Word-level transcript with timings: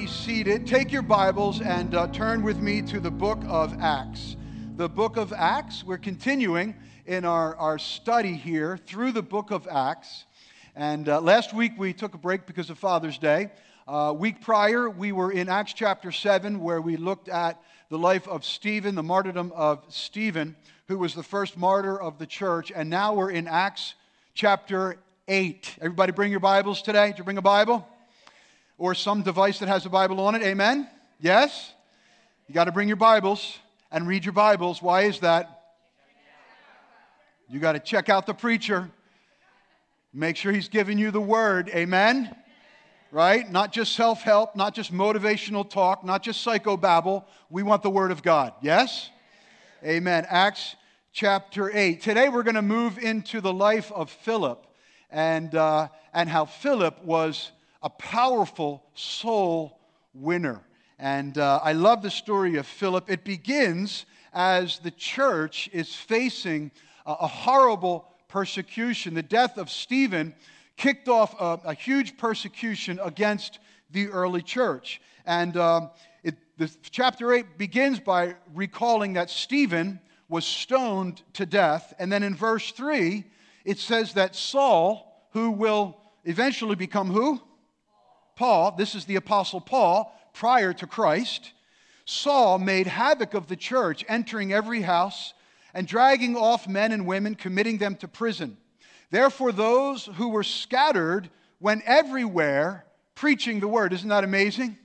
be 0.00 0.06
seated, 0.06 0.66
take 0.66 0.90
your 0.90 1.02
Bibles 1.02 1.60
and 1.60 1.94
uh, 1.94 2.06
turn 2.06 2.42
with 2.42 2.58
me 2.58 2.80
to 2.80 3.00
the 3.00 3.10
book 3.10 3.38
of 3.46 3.78
Acts. 3.82 4.34
The 4.76 4.88
book 4.88 5.18
of 5.18 5.30
Acts, 5.30 5.84
we're 5.84 5.98
continuing 5.98 6.74
in 7.04 7.26
our, 7.26 7.54
our 7.56 7.78
study 7.78 8.32
here 8.32 8.78
through 8.78 9.12
the 9.12 9.20
book 9.20 9.50
of 9.50 9.68
Acts. 9.68 10.24
And 10.74 11.06
uh, 11.06 11.20
last 11.20 11.52
week 11.52 11.72
we 11.76 11.92
took 11.92 12.14
a 12.14 12.18
break 12.18 12.46
because 12.46 12.70
of 12.70 12.78
Father's 12.78 13.18
Day. 13.18 13.50
Uh, 13.86 14.14
week 14.16 14.40
prior, 14.40 14.88
we 14.88 15.12
were 15.12 15.32
in 15.32 15.50
Acts 15.50 15.74
chapter 15.74 16.10
7, 16.10 16.60
where 16.60 16.80
we 16.80 16.96
looked 16.96 17.28
at 17.28 17.60
the 17.90 17.98
life 17.98 18.26
of 18.26 18.42
Stephen, 18.42 18.94
the 18.94 19.02
martyrdom 19.02 19.52
of 19.54 19.84
Stephen, 19.90 20.56
who 20.88 20.96
was 20.96 21.14
the 21.14 21.22
first 21.22 21.58
martyr 21.58 22.00
of 22.00 22.16
the 22.16 22.26
church. 22.26 22.72
And 22.74 22.88
now 22.88 23.12
we're 23.12 23.32
in 23.32 23.46
Acts 23.46 23.96
chapter 24.32 24.96
8. 25.28 25.76
Everybody 25.78 26.12
bring 26.12 26.30
your 26.30 26.40
Bibles 26.40 26.80
today? 26.80 27.08
Did 27.08 27.18
you 27.18 27.24
bring 27.24 27.36
a 27.36 27.42
Bible? 27.42 27.86
Or 28.80 28.94
some 28.94 29.20
device 29.20 29.58
that 29.58 29.68
has 29.68 29.84
a 29.84 29.90
Bible 29.90 30.20
on 30.20 30.34
it? 30.34 30.40
Amen? 30.40 30.88
Yes? 31.20 31.74
You 32.48 32.54
got 32.54 32.64
to 32.64 32.72
bring 32.72 32.88
your 32.88 32.96
Bibles 32.96 33.58
and 33.92 34.08
read 34.08 34.24
your 34.24 34.32
Bibles. 34.32 34.80
Why 34.80 35.02
is 35.02 35.20
that? 35.20 35.64
You 37.46 37.60
got 37.60 37.72
to 37.72 37.78
check 37.78 38.08
out 38.08 38.24
the 38.24 38.32
preacher. 38.32 38.90
Make 40.14 40.36
sure 40.36 40.50
he's 40.50 40.70
giving 40.70 40.96
you 40.96 41.10
the 41.10 41.20
word. 41.20 41.68
Amen? 41.74 42.34
Right? 43.10 43.52
Not 43.52 43.70
just 43.70 43.92
self 43.92 44.22
help, 44.22 44.56
not 44.56 44.74
just 44.74 44.94
motivational 44.94 45.68
talk, 45.68 46.02
not 46.02 46.22
just 46.22 46.42
psychobabble. 46.42 47.24
We 47.50 47.62
want 47.62 47.82
the 47.82 47.90
word 47.90 48.10
of 48.10 48.22
God. 48.22 48.54
Yes? 48.62 49.10
Amen. 49.84 50.24
Acts 50.26 50.74
chapter 51.12 51.70
8. 51.70 52.00
Today 52.00 52.30
we're 52.30 52.44
going 52.44 52.54
to 52.54 52.62
move 52.62 52.96
into 52.96 53.42
the 53.42 53.52
life 53.52 53.92
of 53.92 54.08
Philip 54.08 54.66
and, 55.10 55.54
uh, 55.54 55.88
and 56.14 56.30
how 56.30 56.46
Philip 56.46 57.04
was 57.04 57.52
a 57.82 57.90
powerful 57.90 58.84
soul 58.94 59.80
winner. 60.14 60.60
And 60.98 61.38
uh, 61.38 61.60
I 61.62 61.72
love 61.72 62.02
the 62.02 62.10
story 62.10 62.56
of 62.56 62.66
Philip. 62.66 63.10
It 63.10 63.24
begins 63.24 64.04
as 64.32 64.78
the 64.80 64.90
church 64.90 65.68
is 65.72 65.94
facing 65.94 66.70
a, 67.06 67.12
a 67.12 67.26
horrible 67.26 68.06
persecution. 68.28 69.14
The 69.14 69.22
death 69.22 69.56
of 69.56 69.70
Stephen 69.70 70.34
kicked 70.76 71.08
off 71.08 71.34
a, 71.40 71.60
a 71.70 71.74
huge 71.74 72.16
persecution 72.16 73.00
against 73.02 73.58
the 73.90 74.08
early 74.08 74.42
church. 74.42 75.00
And 75.26 75.56
um, 75.56 75.90
it, 76.22 76.36
the, 76.58 76.70
chapter 76.90 77.32
8 77.32 77.58
begins 77.58 77.98
by 77.98 78.36
recalling 78.54 79.14
that 79.14 79.30
Stephen 79.30 80.00
was 80.28 80.44
stoned 80.44 81.22
to 81.34 81.46
death. 81.46 81.92
And 81.98 82.12
then 82.12 82.22
in 82.22 82.34
verse 82.34 82.70
3, 82.72 83.24
it 83.64 83.78
says 83.78 84.14
that 84.14 84.36
Saul, 84.36 85.28
who 85.32 85.50
will 85.50 85.96
eventually 86.24 86.76
become 86.76 87.10
who? 87.10 87.40
Paul. 88.40 88.70
This 88.70 88.94
is 88.94 89.04
the 89.04 89.16
Apostle 89.16 89.60
Paul 89.60 90.18
prior 90.32 90.72
to 90.72 90.86
Christ. 90.86 91.52
Saul 92.06 92.58
made 92.58 92.86
havoc 92.86 93.34
of 93.34 93.48
the 93.48 93.54
church, 93.54 94.02
entering 94.08 94.50
every 94.50 94.80
house 94.80 95.34
and 95.74 95.86
dragging 95.86 96.38
off 96.38 96.66
men 96.66 96.90
and 96.90 97.06
women, 97.06 97.34
committing 97.34 97.76
them 97.76 97.96
to 97.96 98.08
prison. 98.08 98.56
Therefore, 99.10 99.52
those 99.52 100.06
who 100.14 100.30
were 100.30 100.42
scattered 100.42 101.28
went 101.60 101.82
everywhere 101.84 102.86
preaching 103.14 103.60
the 103.60 103.68
word. 103.68 103.92
Isn't 103.92 104.08
that 104.08 104.24
amazing? 104.24 104.78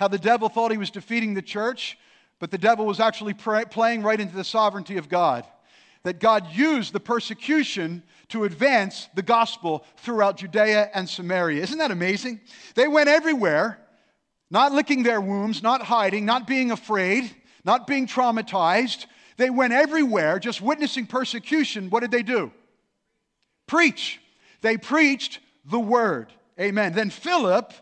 How 0.00 0.08
the 0.08 0.16
devil 0.16 0.48
thought 0.48 0.70
he 0.70 0.78
was 0.78 0.90
defeating 0.90 1.34
the 1.34 1.42
church, 1.42 1.98
but 2.38 2.50
the 2.50 2.56
devil 2.56 2.86
was 2.86 3.00
actually 3.00 3.34
playing 3.34 4.02
right 4.02 4.18
into 4.18 4.34
the 4.34 4.44
sovereignty 4.44 4.96
of 4.96 5.10
God. 5.10 5.44
That 6.04 6.20
God 6.20 6.46
used 6.52 6.92
the 6.92 7.00
persecution 7.00 8.02
to 8.28 8.44
advance 8.44 9.08
the 9.14 9.22
gospel 9.22 9.84
throughout 9.98 10.38
Judea 10.38 10.90
and 10.94 11.08
Samaria. 11.08 11.62
Isn't 11.62 11.78
that 11.78 11.90
amazing? 11.90 12.40
They 12.74 12.88
went 12.88 13.08
everywhere, 13.08 13.78
not 14.50 14.72
licking 14.72 15.02
their 15.02 15.20
wounds, 15.20 15.62
not 15.62 15.82
hiding, 15.82 16.24
not 16.24 16.46
being 16.46 16.70
afraid, 16.70 17.34
not 17.64 17.86
being 17.86 18.06
traumatized, 18.06 19.06
they 19.36 19.50
went 19.50 19.72
everywhere 19.72 20.38
just 20.38 20.60
witnessing 20.60 21.06
persecution. 21.06 21.90
What 21.90 22.00
did 22.00 22.10
they 22.10 22.22
do? 22.22 22.52
Preach. 23.66 24.20
They 24.60 24.76
preached 24.76 25.40
the 25.64 25.80
word. 25.80 26.32
Amen. 26.60 26.92
Then 26.92 27.10
Philip, 27.10 27.72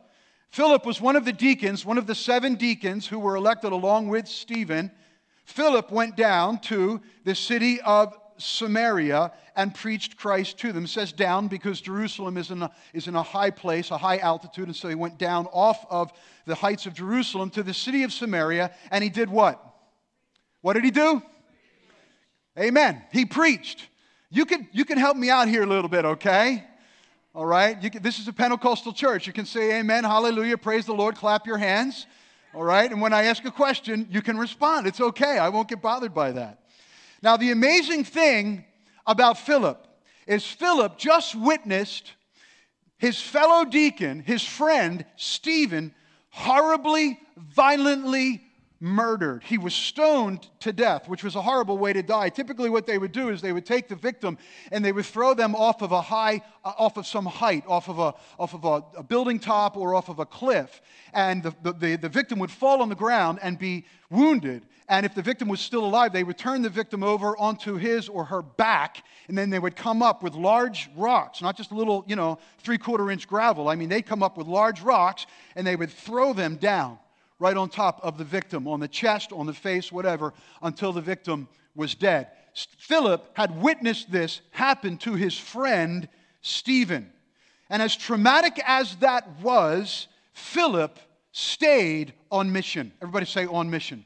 Philip 0.50 0.86
was 0.86 1.00
one 1.00 1.16
of 1.16 1.24
the 1.24 1.32
deacons, 1.32 1.84
one 1.84 1.98
of 1.98 2.06
the 2.06 2.14
seven 2.14 2.54
deacons 2.54 3.06
who 3.06 3.18
were 3.18 3.36
elected 3.36 3.72
along 3.72 4.08
with 4.08 4.28
Stephen. 4.28 4.90
Philip 5.52 5.90
went 5.90 6.16
down 6.16 6.58
to 6.60 7.00
the 7.24 7.34
city 7.34 7.78
of 7.82 8.18
Samaria 8.38 9.32
and 9.54 9.74
preached 9.74 10.16
Christ 10.16 10.58
to 10.60 10.72
them. 10.72 10.84
It 10.84 10.88
says 10.88 11.12
down 11.12 11.48
because 11.48 11.82
Jerusalem 11.82 12.38
is 12.38 12.50
in, 12.50 12.62
a, 12.62 12.70
is 12.94 13.06
in 13.06 13.14
a 13.14 13.22
high 13.22 13.50
place, 13.50 13.90
a 13.90 13.98
high 13.98 14.16
altitude, 14.16 14.66
and 14.66 14.74
so 14.74 14.88
he 14.88 14.94
went 14.94 15.18
down 15.18 15.46
off 15.52 15.84
of 15.90 16.10
the 16.46 16.54
heights 16.54 16.86
of 16.86 16.94
Jerusalem 16.94 17.50
to 17.50 17.62
the 17.62 17.74
city 17.74 18.02
of 18.02 18.14
Samaria, 18.14 18.72
and 18.90 19.04
he 19.04 19.10
did 19.10 19.28
what? 19.28 19.62
What 20.62 20.72
did 20.72 20.84
he 20.84 20.90
do? 20.90 21.22
Amen. 22.58 23.02
He 23.12 23.26
preached. 23.26 23.86
You 24.30 24.46
can, 24.46 24.66
you 24.72 24.86
can 24.86 24.96
help 24.96 25.18
me 25.18 25.28
out 25.28 25.48
here 25.48 25.64
a 25.64 25.66
little 25.66 25.90
bit, 25.90 26.06
okay? 26.06 26.64
All 27.34 27.46
right? 27.46 27.78
Can, 27.78 28.02
this 28.02 28.18
is 28.18 28.26
a 28.26 28.32
Pentecostal 28.32 28.94
church. 28.94 29.26
You 29.26 29.34
can 29.34 29.44
say 29.44 29.78
amen, 29.80 30.04
hallelujah, 30.04 30.56
praise 30.56 30.86
the 30.86 30.94
Lord, 30.94 31.16
clap 31.16 31.46
your 31.46 31.58
hands. 31.58 32.06
All 32.54 32.64
right? 32.64 32.90
And 32.90 33.00
when 33.00 33.12
I 33.12 33.24
ask 33.24 33.44
a 33.44 33.50
question, 33.50 34.06
you 34.10 34.22
can 34.22 34.36
respond. 34.36 34.86
It's 34.86 35.00
okay. 35.00 35.38
I 35.38 35.48
won't 35.48 35.68
get 35.68 35.80
bothered 35.80 36.14
by 36.14 36.32
that. 36.32 36.60
Now, 37.22 37.36
the 37.36 37.50
amazing 37.50 38.04
thing 38.04 38.64
about 39.06 39.38
Philip 39.38 39.86
is 40.26 40.44
Philip 40.44 40.98
just 40.98 41.34
witnessed 41.34 42.12
his 42.98 43.20
fellow 43.20 43.64
deacon, 43.64 44.20
his 44.20 44.42
friend, 44.42 45.04
Stephen, 45.16 45.94
horribly, 46.30 47.18
violently 47.36 48.42
murdered. 48.82 49.44
He 49.44 49.58
was 49.58 49.72
stoned 49.72 50.48
to 50.58 50.72
death, 50.72 51.08
which 51.08 51.22
was 51.22 51.36
a 51.36 51.40
horrible 51.40 51.78
way 51.78 51.92
to 51.92 52.02
die. 52.02 52.30
Typically, 52.30 52.68
what 52.68 52.84
they 52.84 52.98
would 52.98 53.12
do 53.12 53.28
is 53.28 53.40
they 53.40 53.52
would 53.52 53.64
take 53.64 53.86
the 53.86 53.94
victim 53.94 54.36
and 54.72 54.84
they 54.84 54.90
would 54.90 55.06
throw 55.06 55.34
them 55.34 55.54
off 55.54 55.82
of 55.82 55.92
a 55.92 56.02
high, 56.02 56.42
uh, 56.64 56.72
off 56.76 56.96
of 56.96 57.06
some 57.06 57.24
height, 57.24 57.62
off 57.68 57.88
of 57.88 58.00
a, 58.00 58.12
off 58.40 58.54
of 58.54 58.64
a, 58.64 58.84
a 58.98 59.02
building 59.04 59.38
top 59.38 59.76
or 59.76 59.94
off 59.94 60.08
of 60.08 60.18
a 60.18 60.26
cliff. 60.26 60.82
And 61.14 61.44
the, 61.44 61.54
the, 61.62 61.96
the, 61.96 62.08
victim 62.08 62.40
would 62.40 62.50
fall 62.50 62.82
on 62.82 62.88
the 62.88 62.96
ground 62.96 63.38
and 63.40 63.56
be 63.56 63.84
wounded. 64.10 64.66
And 64.88 65.06
if 65.06 65.14
the 65.14 65.22
victim 65.22 65.46
was 65.46 65.60
still 65.60 65.84
alive, 65.84 66.12
they 66.12 66.24
would 66.24 66.36
turn 66.36 66.62
the 66.62 66.68
victim 66.68 67.04
over 67.04 67.36
onto 67.38 67.76
his 67.76 68.08
or 68.08 68.24
her 68.24 68.42
back, 68.42 69.04
and 69.28 69.38
then 69.38 69.48
they 69.48 69.60
would 69.60 69.76
come 69.76 70.02
up 70.02 70.24
with 70.24 70.34
large 70.34 70.90
rocks, 70.96 71.40
not 71.40 71.56
just 71.56 71.70
a 71.70 71.74
little, 71.74 72.04
you 72.08 72.16
know, 72.16 72.40
three 72.58 72.78
quarter 72.78 73.12
inch 73.12 73.28
gravel. 73.28 73.68
I 73.68 73.76
mean, 73.76 73.88
they'd 73.88 74.04
come 74.04 74.24
up 74.24 74.36
with 74.36 74.48
large 74.48 74.80
rocks 74.80 75.26
and 75.54 75.64
they 75.64 75.76
would 75.76 75.90
throw 75.90 76.32
them 76.32 76.56
down 76.56 76.98
right 77.42 77.56
on 77.56 77.68
top 77.68 77.98
of 78.04 78.18
the 78.18 78.24
victim, 78.24 78.68
on 78.68 78.78
the 78.78 78.86
chest, 78.86 79.32
on 79.32 79.46
the 79.46 79.52
face, 79.52 79.90
whatever, 79.90 80.32
until 80.62 80.92
the 80.92 81.00
victim 81.00 81.48
was 81.74 81.96
dead. 81.96 82.28
Philip 82.78 83.30
had 83.34 83.60
witnessed 83.60 84.12
this 84.12 84.40
happen 84.52 84.96
to 84.98 85.14
his 85.14 85.36
friend 85.36 86.08
Stephen. 86.40 87.12
And 87.68 87.82
as 87.82 87.96
traumatic 87.96 88.62
as 88.64 88.94
that 88.96 89.28
was, 89.40 90.06
Philip 90.34 91.00
stayed 91.32 92.12
on 92.30 92.52
mission. 92.52 92.92
Everybody 93.02 93.26
say 93.26 93.46
on 93.46 93.70
mission. 93.70 94.04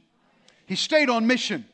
He 0.64 0.76
stayed 0.76 1.10
on 1.10 1.26
mission. 1.26 1.66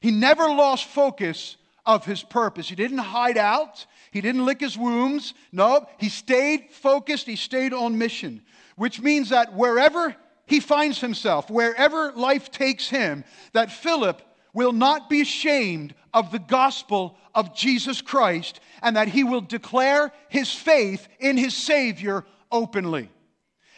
He 0.00 0.12
never 0.12 0.44
lost 0.44 0.84
focus 0.86 1.56
of 1.84 2.04
his 2.04 2.22
purpose. 2.22 2.68
He 2.68 2.76
didn't 2.76 2.98
hide 2.98 3.38
out. 3.38 3.86
He 4.12 4.20
didn't 4.20 4.46
lick 4.46 4.60
his 4.60 4.78
wounds. 4.78 5.34
No, 5.50 5.88
he 5.98 6.10
stayed 6.10 6.68
focused. 6.70 7.26
He 7.26 7.34
stayed 7.34 7.72
on 7.72 7.98
mission, 7.98 8.42
which 8.76 9.00
means 9.00 9.30
that 9.30 9.54
wherever 9.54 10.14
he 10.48 10.60
finds 10.60 11.00
himself, 11.00 11.50
wherever 11.50 12.10
life 12.12 12.50
takes 12.50 12.88
him, 12.88 13.22
that 13.52 13.70
Philip 13.70 14.22
will 14.54 14.72
not 14.72 15.10
be 15.10 15.20
ashamed 15.20 15.94
of 16.14 16.32
the 16.32 16.38
gospel 16.38 17.16
of 17.34 17.54
Jesus 17.54 18.00
Christ 18.00 18.60
and 18.82 18.96
that 18.96 19.08
he 19.08 19.24
will 19.24 19.42
declare 19.42 20.10
his 20.28 20.50
faith 20.50 21.06
in 21.20 21.36
his 21.36 21.54
Savior 21.54 22.24
openly. 22.50 23.10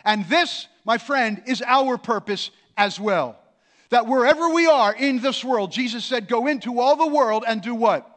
And 0.05 0.25
this, 0.29 0.69
my 0.85 0.97
friend, 0.97 1.43
is 1.47 1.61
our 1.67 1.99
purpose 1.99 2.53
as 2.77 3.01
well. 3.01 3.37
That 3.91 4.07
wherever 4.07 4.49
we 4.51 4.67
are 4.67 4.95
in 4.95 5.21
this 5.21 5.45
world, 5.45 5.73
Jesus 5.73 6.05
said, 6.05 6.29
Go 6.29 6.47
into 6.47 6.79
all 6.79 6.95
the 6.95 7.13
world 7.13 7.45
and 7.47 7.61
do 7.61 7.75
what? 7.75 8.09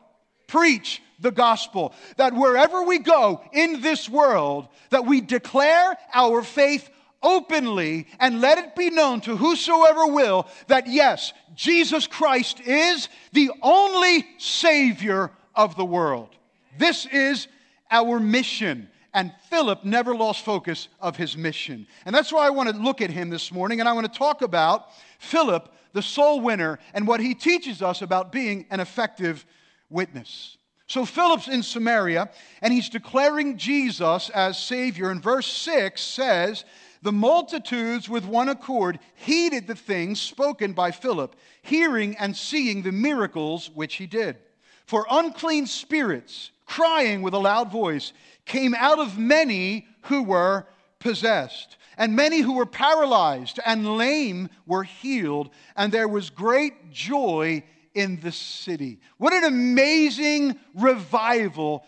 Preach 0.47 1.01
the 1.19 1.31
gospel. 1.31 1.93
That 2.17 2.33
wherever 2.33 2.83
we 2.83 2.99
go 2.99 3.41
in 3.51 3.81
this 3.81 4.07
world, 4.07 4.67
that 4.91 5.07
we 5.07 5.21
declare 5.21 5.97
our 6.13 6.43
faith 6.43 6.87
openly 7.23 8.07
and 8.19 8.41
let 8.41 8.57
it 8.57 8.75
be 8.75 8.89
known 8.89 9.21
to 9.21 9.35
whosoever 9.37 10.05
will 10.07 10.47
that 10.67 10.87
yes, 10.87 11.33
Jesus 11.55 12.05
Christ 12.05 12.59
is 12.59 13.09
the 13.31 13.51
only 13.61 14.27
Savior 14.37 15.31
of 15.55 15.75
the 15.75 15.85
world. 15.85 16.29
This 16.77 17.05
is 17.05 17.47
our 17.89 18.19
mission. 18.19 18.89
And 19.13 19.31
Philip 19.49 19.85
never 19.85 20.15
lost 20.15 20.43
focus 20.43 20.87
of 20.99 21.15
his 21.15 21.37
mission. 21.37 21.85
And 22.05 22.15
that's 22.15 22.33
why 22.33 22.47
I 22.47 22.49
want 22.49 22.69
to 22.69 22.75
look 22.75 22.99
at 22.99 23.11
him 23.11 23.29
this 23.29 23.51
morning 23.51 23.79
and 23.79 23.87
I 23.87 23.93
want 23.93 24.11
to 24.11 24.17
talk 24.17 24.41
about 24.41 24.87
Philip, 25.19 25.71
the 25.93 26.01
soul 26.01 26.41
winner, 26.41 26.79
and 26.95 27.07
what 27.07 27.19
he 27.19 27.35
teaches 27.35 27.83
us 27.83 28.01
about 28.01 28.31
being 28.31 28.65
an 28.71 28.79
effective 28.79 29.45
witness. 29.89 30.57
So 30.87 31.05
Philip's 31.05 31.47
in 31.47 31.63
Samaria 31.63 32.29
and 32.61 32.73
he's 32.73 32.89
declaring 32.89 33.57
Jesus 33.57 34.29
as 34.31 34.57
Savior. 34.57 35.11
And 35.11 35.21
verse 35.21 35.47
6 35.47 36.01
says 36.01 36.65
the 37.03 37.11
multitudes 37.11 38.09
with 38.09 38.25
one 38.25 38.49
accord 38.49 38.97
heeded 39.15 39.67
the 39.67 39.75
things 39.75 40.19
spoken 40.19 40.73
by 40.73 40.91
Philip, 40.91 41.35
hearing 41.61 42.15
and 42.17 42.35
seeing 42.35 42.81
the 42.81 42.91
miracles 42.91 43.69
which 43.73 43.95
he 43.95 44.07
did. 44.07 44.37
For 44.85 45.05
unclean 45.09 45.67
spirits, 45.67 46.51
crying 46.65 47.21
with 47.21 47.33
a 47.33 47.39
loud 47.39 47.71
voice, 47.71 48.13
came 48.45 48.73
out 48.73 48.99
of 48.99 49.17
many 49.17 49.85
who 50.03 50.23
were 50.23 50.65
possessed. 50.99 51.77
And 51.97 52.15
many 52.15 52.39
who 52.39 52.53
were 52.53 52.65
paralyzed 52.65 53.59
and 53.65 53.97
lame 53.97 54.49
were 54.65 54.83
healed, 54.83 55.51
and 55.75 55.91
there 55.91 56.07
was 56.07 56.29
great 56.29 56.91
joy 56.91 57.63
in 57.93 58.19
the 58.21 58.31
city. 58.31 58.99
What 59.17 59.33
an 59.33 59.43
amazing 59.43 60.57
revival 60.73 61.85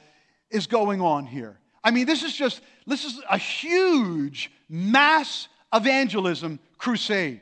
is 0.52 0.68
going 0.68 1.02
on 1.02 1.26
here. 1.26 1.58
I 1.84 1.92
mean, 1.92 2.06
this 2.06 2.24
is 2.24 2.36
just, 2.36 2.62
this 2.88 3.06
is 3.06 3.22
a 3.30 3.38
huge 3.38 4.52
mass 4.70 5.48
evangelism 5.74 6.60
crusade. 6.78 7.42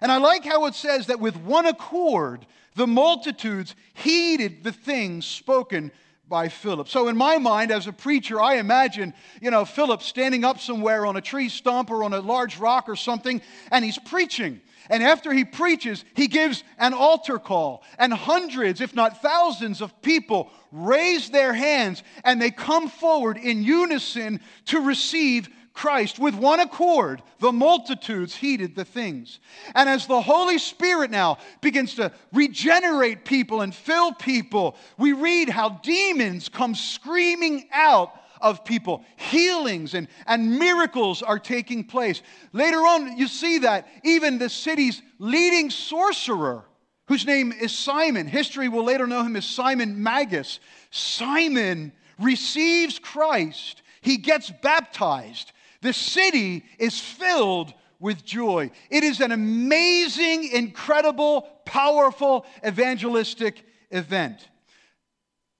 And 0.00 0.12
I 0.12 0.18
like 0.18 0.44
how 0.44 0.66
it 0.66 0.74
says 0.74 1.06
that 1.06 1.20
with 1.20 1.36
one 1.36 1.66
accord, 1.66 2.46
the 2.76 2.86
multitudes 2.86 3.74
heeded 3.94 4.62
the 4.62 4.72
things 4.72 5.26
spoken 5.26 5.90
by 6.28 6.48
Philip. 6.48 6.88
So, 6.88 7.08
in 7.08 7.16
my 7.16 7.38
mind, 7.38 7.70
as 7.70 7.86
a 7.86 7.92
preacher, 7.92 8.40
I 8.40 8.56
imagine, 8.56 9.14
you 9.40 9.50
know, 9.50 9.64
Philip 9.64 10.02
standing 10.02 10.44
up 10.44 10.60
somewhere 10.60 11.06
on 11.06 11.16
a 11.16 11.20
tree 11.20 11.48
stump 11.48 11.90
or 11.90 12.04
on 12.04 12.12
a 12.12 12.20
large 12.20 12.58
rock 12.58 12.88
or 12.88 12.96
something, 12.96 13.40
and 13.70 13.84
he's 13.84 13.98
preaching. 13.98 14.60
And 14.90 15.02
after 15.02 15.32
he 15.32 15.44
preaches, 15.44 16.04
he 16.14 16.28
gives 16.28 16.64
an 16.78 16.94
altar 16.94 17.38
call, 17.38 17.82
and 17.98 18.12
hundreds, 18.12 18.80
if 18.80 18.94
not 18.94 19.22
thousands, 19.22 19.80
of 19.80 20.00
people 20.02 20.50
raise 20.72 21.30
their 21.30 21.52
hands 21.52 22.02
and 22.24 22.40
they 22.40 22.50
come 22.50 22.88
forward 22.88 23.36
in 23.36 23.62
unison 23.62 24.40
to 24.66 24.80
receive 24.80 25.48
Christ 25.78 26.18
with 26.18 26.34
one 26.34 26.58
accord, 26.58 27.22
the 27.38 27.52
multitudes 27.52 28.34
heeded 28.34 28.74
the 28.74 28.84
things. 28.84 29.38
And 29.76 29.88
as 29.88 30.08
the 30.08 30.20
Holy 30.20 30.58
Spirit 30.58 31.12
now 31.12 31.38
begins 31.60 31.94
to 31.94 32.10
regenerate 32.32 33.24
people 33.24 33.60
and 33.60 33.72
fill 33.72 34.12
people, 34.12 34.76
we 34.98 35.12
read 35.12 35.48
how 35.48 35.68
demons 35.84 36.48
come 36.48 36.74
screaming 36.74 37.68
out 37.72 38.10
of 38.40 38.64
people. 38.64 39.04
Healings 39.16 39.94
and, 39.94 40.08
and 40.26 40.58
miracles 40.58 41.22
are 41.22 41.38
taking 41.38 41.84
place. 41.84 42.22
Later 42.52 42.78
on, 42.78 43.16
you 43.16 43.28
see 43.28 43.58
that 43.58 43.88
even 44.04 44.38
the 44.38 44.48
city's 44.48 45.02
leading 45.18 45.70
sorcerer, 45.70 46.64
whose 47.06 47.26
name 47.26 47.52
is 47.52 47.76
Simon, 47.76 48.26
history 48.26 48.68
will 48.68 48.84
later 48.84 49.06
know 49.06 49.22
him 49.22 49.36
as 49.36 49.44
Simon 49.44 50.02
Magus. 50.02 50.60
Simon 50.90 51.92
receives 52.18 52.98
Christ, 52.98 53.82
he 54.00 54.16
gets 54.16 54.50
baptized. 54.50 55.52
The 55.80 55.92
city 55.92 56.64
is 56.78 56.98
filled 56.98 57.72
with 58.00 58.24
joy. 58.24 58.70
It 58.90 59.04
is 59.04 59.20
an 59.20 59.32
amazing, 59.32 60.48
incredible, 60.48 61.42
powerful 61.64 62.46
evangelistic 62.66 63.64
event. 63.90 64.48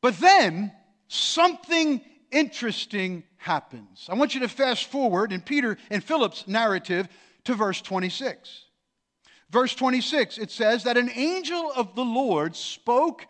But 0.00 0.18
then 0.18 0.72
something 1.08 2.00
interesting 2.30 3.24
happens. 3.36 4.06
I 4.08 4.14
want 4.14 4.34
you 4.34 4.40
to 4.40 4.48
fast 4.48 4.86
forward 4.86 5.32
in 5.32 5.40
Peter 5.40 5.78
and 5.90 6.02
Philip's 6.02 6.46
narrative 6.46 7.08
to 7.44 7.54
verse 7.54 7.80
26. 7.80 8.64
Verse 9.50 9.74
26, 9.74 10.38
it 10.38 10.50
says 10.50 10.84
that 10.84 10.98
an 10.98 11.10
angel 11.14 11.72
of 11.74 11.94
the 11.94 12.04
Lord 12.04 12.54
spoke 12.54 13.26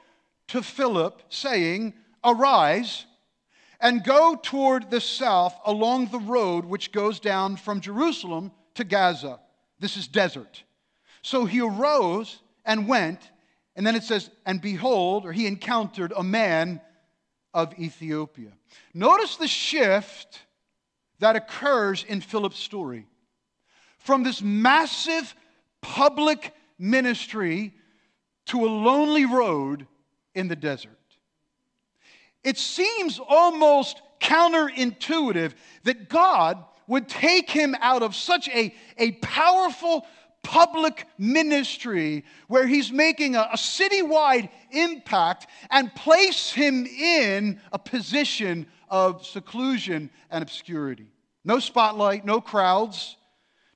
to 0.49 0.63
Philip, 0.63 1.23
saying, 1.29 1.95
Arise 2.25 3.07
and 3.81 4.03
go 4.03 4.35
toward 4.43 4.91
the 4.91 5.01
south 5.01 5.57
along 5.65 6.07
the 6.07 6.19
road 6.19 6.65
which 6.65 6.91
goes 6.91 7.21
down 7.21 7.57
from 7.57 7.81
Jerusalem 7.81 8.51
to 8.75 8.85
Gaza. 8.85 9.39
This 9.79 9.97
is 9.97 10.09
desert. 10.09 10.65
So 11.23 11.45
he 11.45 11.61
arose 11.61 12.41
and 12.65 12.89
went, 12.89 13.31
and 13.77 13.87
then 13.87 13.95
it 13.95 14.03
says, 14.03 14.31
and 14.45 14.61
behold, 14.61 15.25
or 15.25 15.33
he 15.33 15.47
encountered 15.47 16.13
a 16.17 16.25
man 16.25 16.81
of 17.55 17.79
Ethiopia. 17.79 18.53
Notice 18.95 19.37
the 19.37 19.49
shift 19.49 20.41
that 21.19 21.37
occurs 21.37 22.05
in 22.05 22.21
Philip's 22.21 22.59
story. 22.59 23.07
From 23.99 24.23
this 24.23 24.41
massive 24.41 25.35
public 25.81 26.55
ministry 26.79 27.75
to 28.47 28.65
a 28.65 28.69
lonely 28.69 29.25
road 29.25 29.87
in 30.35 30.49
the 30.49 30.57
desert. 30.57 30.93
It 32.45 32.57
seems 32.57 33.21
almost 33.29 34.01
counterintuitive 34.21 35.55
that 35.85 36.09
God 36.09 36.65
would 36.87 37.09
take 37.09 37.51
him 37.51 37.75
out 37.81 38.03
of 38.03 38.15
such 38.15 38.49
a, 38.49 38.75
a 38.97 39.13
powerful 39.13 40.07
public 40.43 41.07
ministry 41.19 42.25
where 42.47 42.67
he's 42.67 42.91
making 42.91 43.37
a, 43.37 43.49
a 43.53 43.57
citywide 43.57 44.49
impact 44.71 45.47
and 45.71 45.95
place 45.95 46.51
him 46.51 46.87
in 46.87 47.61
a 47.73 47.79
position 47.79 48.67
of 48.89 49.27
seclusion 49.27 50.11
and 50.31 50.43
obscurity. 50.43 51.07
No 51.45 51.59
spotlight, 51.59 52.25
no 52.25 52.41
crowds, 52.41 53.17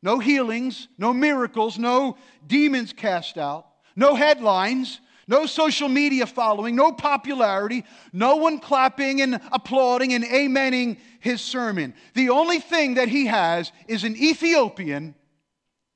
no 0.03 0.19
healings, 0.19 0.89
no 0.99 1.13
miracles, 1.13 1.79
no 1.79 2.17
demons 2.47 2.93
cast 2.93 3.39
out, 3.39 3.67
no 3.95 4.15
headlines, 4.15 5.01
no 5.29 5.47
social 5.47 5.89
media 5.89 6.27
following, 6.27 6.75
no 6.75 6.93
popularity, 6.93 7.85
no 8.13 8.37
one 8.37 8.59
clapping 8.59 9.21
and 9.23 9.41
applauding 9.53 10.13
and 10.15 10.25
amening 10.25 10.99
his 11.21 11.41
sermon. 11.41 11.95
The 12.15 12.31
only 12.31 12.59
thing 12.59 12.95
that 12.95 13.09
he 13.09 13.27
has 13.27 13.73
is 13.87 14.05
an 14.05 14.17
Ethiopian 14.17 15.15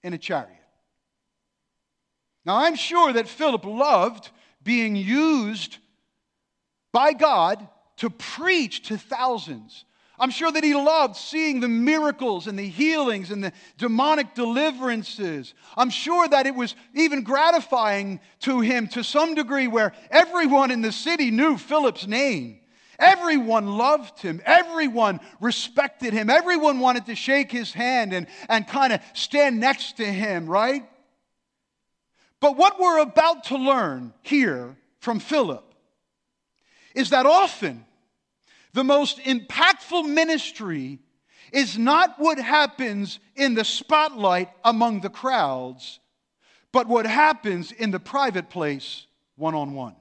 in 0.03 0.13
a 0.13 0.19
chariot. 0.19 0.56
Now, 2.47 2.59
I'm 2.59 2.77
sure 2.77 3.13
that 3.13 3.27
Philip 3.27 3.65
loved 3.65 4.31
being 4.63 4.95
used 4.95 5.79
by 6.93 7.13
God 7.13 7.67
to 7.97 8.09
preach 8.09 8.85
to 8.89 8.97
thousands. 8.97 9.85
I'm 10.19 10.31
sure 10.31 10.51
that 10.51 10.65
he 10.65 10.75
loved 10.75 11.17
seeing 11.17 11.61
the 11.61 11.69
miracles 11.69 12.47
and 12.47 12.59
the 12.59 12.69
healings 12.69 13.31
and 13.31 13.43
the 13.43 13.53
demonic 13.77 14.35
deliverances. 14.35 15.55
I'm 15.77 15.91
sure 15.91 16.27
that 16.29 16.47
it 16.47 16.55
was 16.55 16.75
even 16.95 17.23
gratifying 17.23 18.21
to 18.41 18.61
him 18.61 18.87
to 18.89 19.05
some 19.05 19.35
degree 19.35 19.67
where 19.67 19.93
everyone 20.11 20.71
in 20.71 20.81
the 20.81 20.93
city 20.93 21.31
knew 21.31 21.59
Philip's 21.59 22.07
name. 22.07 22.61
Everyone 22.99 23.77
loved 23.77 24.21
him. 24.21 24.41
Everyone 24.47 25.21
respected 25.41 26.15
him. 26.15 26.31
Everyone 26.31 26.79
wanted 26.81 27.07
to 27.07 27.15
shake 27.15 27.53
his 27.53 27.75
hand 27.75 28.15
and, 28.15 28.27
and 28.49 28.67
kind 28.67 28.93
of 28.93 29.01
stand 29.13 29.61
next 29.61 29.99
to 29.99 30.07
him, 30.07 30.47
right? 30.47 30.85
But 32.41 32.57
what 32.57 32.79
we're 32.79 33.01
about 33.01 33.45
to 33.45 33.57
learn 33.57 34.13
here 34.23 34.77
from 35.01 35.21
Philip 35.21 35.65
is 36.95 37.11
that 37.11 37.27
often 37.27 37.85
the 38.73 38.85
most 38.85 39.19
impactful 39.19 40.07
ministry 40.07 40.99
is 41.53 41.79
not 41.79 42.17
what 42.19 42.39
happens 42.39 43.19
in 43.35 43.55
the 43.55 43.65
spotlight 43.65 44.51
among 44.65 45.01
the 45.01 45.11
crowds, 45.11 46.01
but 46.73 46.87
what 46.87 47.07
happens 47.07 47.73
in 47.73 47.91
the 47.91 48.01
private 48.01 48.51
place 48.51 49.07
one 49.37 49.55
on 49.55 49.75
one. 49.75 49.97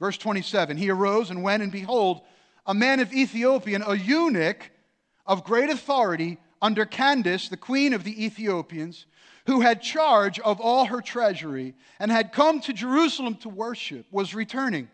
Verse 0.00 0.16
27 0.16 0.76
He 0.76 0.90
arose 0.90 1.30
and 1.30 1.42
went, 1.42 1.62
and 1.62 1.70
behold, 1.70 2.22
a 2.66 2.74
man 2.74 3.00
of 3.00 3.12
Ethiopian, 3.12 3.82
a 3.86 3.94
eunuch 3.94 4.70
of 5.26 5.44
great 5.44 5.70
authority 5.70 6.38
under 6.62 6.84
Candace, 6.84 7.48
the 7.48 7.56
queen 7.56 7.92
of 7.92 8.04
the 8.04 8.24
Ethiopians, 8.24 9.06
who 9.46 9.60
had 9.60 9.82
charge 9.82 10.38
of 10.40 10.60
all 10.60 10.84
her 10.86 11.00
treasury 11.00 11.74
and 11.98 12.10
had 12.10 12.32
come 12.32 12.60
to 12.60 12.72
Jerusalem 12.72 13.36
to 13.36 13.48
worship, 13.48 14.06
was 14.10 14.34
returning. 14.34 14.88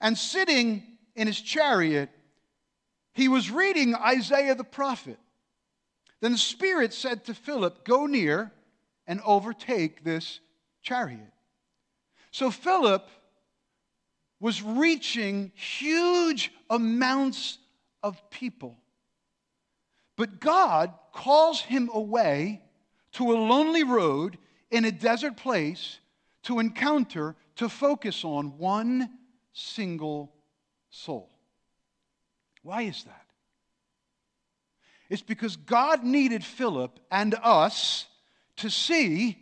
And 0.00 0.18
sitting 0.18 0.82
in 1.14 1.26
his 1.26 1.40
chariot, 1.40 2.10
he 3.12 3.28
was 3.28 3.50
reading 3.50 3.94
Isaiah 3.94 4.54
the 4.54 4.64
prophet. 4.64 5.18
Then 6.20 6.32
the 6.32 6.38
Spirit 6.38 6.92
said 6.92 7.24
to 7.26 7.34
Philip, 7.34 7.84
Go 7.84 8.06
near 8.06 8.50
and 9.06 9.20
overtake 9.24 10.02
this 10.02 10.40
chariot. 10.82 11.32
So 12.30 12.50
Philip 12.50 13.08
was 14.40 14.62
reaching 14.62 15.52
huge 15.54 16.52
amounts 16.68 17.58
of 18.02 18.30
people. 18.30 18.76
But 20.16 20.40
God 20.40 20.92
calls 21.12 21.60
him 21.60 21.88
away 21.92 22.63
to 23.14 23.32
a 23.32 23.38
lonely 23.38 23.84
road 23.84 24.38
in 24.70 24.84
a 24.84 24.92
desert 24.92 25.36
place 25.36 25.98
to 26.44 26.58
encounter, 26.58 27.34
to 27.56 27.68
focus 27.68 28.24
on 28.24 28.58
one 28.58 29.08
single 29.52 30.32
soul. 30.90 31.30
Why 32.62 32.82
is 32.82 33.04
that? 33.04 33.26
It's 35.08 35.22
because 35.22 35.56
God 35.56 36.02
needed 36.02 36.44
Philip 36.44 36.98
and 37.10 37.34
us 37.42 38.06
to 38.56 38.70
see 38.70 39.38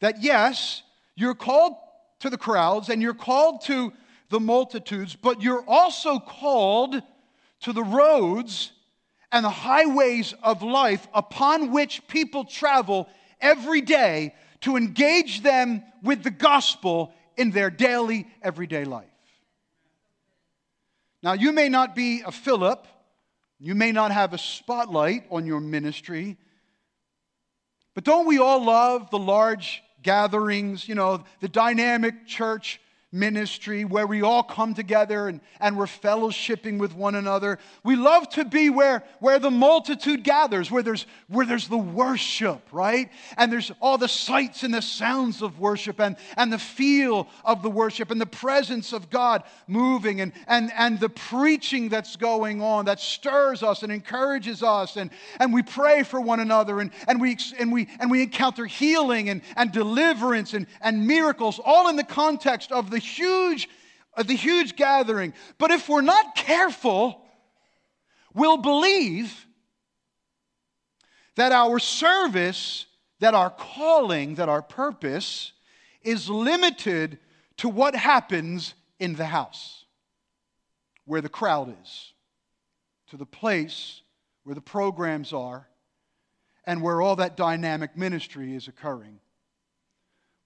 that, 0.00 0.22
yes, 0.22 0.82
you're 1.14 1.34
called 1.34 1.74
to 2.20 2.30
the 2.30 2.38
crowds 2.38 2.88
and 2.88 3.00
you're 3.00 3.14
called 3.14 3.62
to 3.62 3.92
the 4.28 4.40
multitudes, 4.40 5.16
but 5.16 5.42
you're 5.42 5.64
also 5.66 6.18
called 6.18 7.02
to 7.60 7.72
the 7.72 7.82
roads 7.82 8.72
and 9.32 9.44
the 9.44 9.50
highways 9.50 10.34
of 10.42 10.62
life 10.62 11.06
upon 11.12 11.72
which 11.72 12.06
people 12.08 12.44
travel 12.44 13.08
every 13.40 13.80
day 13.80 14.34
to 14.60 14.76
engage 14.76 15.42
them 15.42 15.82
with 16.02 16.22
the 16.22 16.30
gospel 16.30 17.12
in 17.36 17.50
their 17.50 17.70
daily, 17.70 18.26
everyday 18.42 18.84
life. 18.84 19.06
Now, 21.22 21.32
you 21.32 21.52
may 21.52 21.68
not 21.68 21.94
be 21.94 22.22
a 22.24 22.32
Philip, 22.32 22.86
you 23.58 23.74
may 23.74 23.92
not 23.92 24.12
have 24.12 24.32
a 24.32 24.38
spotlight 24.38 25.24
on 25.30 25.46
your 25.46 25.60
ministry, 25.60 26.36
but 27.94 28.04
don't 28.04 28.26
we 28.26 28.38
all 28.38 28.62
love 28.62 29.10
the 29.10 29.18
large 29.18 29.82
gatherings, 30.02 30.88
you 30.88 30.94
know, 30.94 31.24
the 31.40 31.48
dynamic 31.48 32.26
church 32.26 32.80
ministry 33.12 33.84
where 33.84 34.06
we 34.06 34.22
all 34.22 34.42
come 34.42 34.74
together 34.74 35.28
and, 35.28 35.40
and 35.60 35.76
we're 35.78 35.86
fellowshipping 35.86 36.78
with 36.78 36.94
one 36.94 37.14
another. 37.14 37.58
We 37.84 37.94
love 37.96 38.28
to 38.30 38.44
be 38.44 38.68
where, 38.68 39.04
where 39.20 39.38
the 39.38 39.50
multitude 39.50 40.24
gathers, 40.24 40.70
where 40.70 40.82
there's, 40.82 41.06
where 41.28 41.46
there's 41.46 41.68
the 41.68 41.78
worship, 41.78 42.62
right? 42.72 43.10
And 43.36 43.52
there's 43.52 43.70
all 43.80 43.96
the 43.96 44.08
sights 44.08 44.64
and 44.64 44.74
the 44.74 44.82
sounds 44.82 45.40
of 45.40 45.60
worship 45.60 46.00
and, 46.00 46.16
and 46.36 46.52
the 46.52 46.58
feel 46.58 47.28
of 47.44 47.62
the 47.62 47.70
worship 47.70 48.10
and 48.10 48.20
the 48.20 48.26
presence 48.26 48.92
of 48.92 49.08
God 49.08 49.44
moving 49.68 50.20
and, 50.20 50.32
and, 50.48 50.72
and 50.76 50.98
the 50.98 51.08
preaching 51.08 51.88
that's 51.88 52.16
going 52.16 52.60
on 52.60 52.86
that 52.86 52.98
stirs 52.98 53.62
us 53.62 53.84
and 53.84 53.92
encourages 53.92 54.64
us. 54.64 54.96
And, 54.96 55.10
and 55.38 55.54
we 55.54 55.62
pray 55.62 56.02
for 56.02 56.20
one 56.20 56.40
another 56.40 56.80
and, 56.80 56.90
and, 57.06 57.20
we, 57.20 57.38
and, 57.58 57.72
we, 57.72 57.88
and 58.00 58.10
we 58.10 58.22
encounter 58.22 58.66
healing 58.66 59.30
and, 59.30 59.42
and 59.56 59.70
deliverance 59.70 60.54
and, 60.54 60.66
and 60.80 61.06
miracles, 61.06 61.60
all 61.64 61.88
in 61.88 61.94
the 61.94 62.04
context 62.04 62.72
of 62.72 62.90
the 62.90 62.95
huge, 62.98 63.68
uh, 64.16 64.22
the 64.22 64.34
huge 64.34 64.76
gathering. 64.76 65.34
But 65.58 65.70
if 65.70 65.88
we're 65.88 66.00
not 66.00 66.34
careful, 66.34 67.20
we'll 68.34 68.58
believe 68.58 69.46
that 71.36 71.52
our 71.52 71.78
service, 71.78 72.86
that 73.20 73.34
our 73.34 73.50
calling, 73.50 74.36
that 74.36 74.48
our 74.48 74.62
purpose 74.62 75.52
is 76.02 76.28
limited 76.30 77.18
to 77.58 77.68
what 77.68 77.94
happens 77.94 78.74
in 78.98 79.14
the 79.14 79.26
house, 79.26 79.84
where 81.04 81.20
the 81.20 81.28
crowd 81.28 81.74
is, 81.82 82.12
to 83.08 83.16
the 83.16 83.26
place 83.26 84.02
where 84.44 84.54
the 84.54 84.60
programs 84.60 85.32
are, 85.32 85.68
and 86.64 86.82
where 86.82 87.00
all 87.00 87.16
that 87.16 87.36
dynamic 87.36 87.96
ministry 87.96 88.54
is 88.54 88.68
occurring 88.68 89.20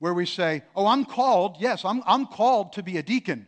where 0.01 0.13
we 0.13 0.27
say, 0.27 0.63
Oh, 0.75 0.87
I'm 0.87 1.05
called, 1.05 1.57
yes, 1.61 1.85
I'm, 1.85 2.03
I'm 2.07 2.27
called 2.27 2.73
to 2.73 2.83
be 2.83 2.99
a 2.99 3.03
deacon. 3.03 3.47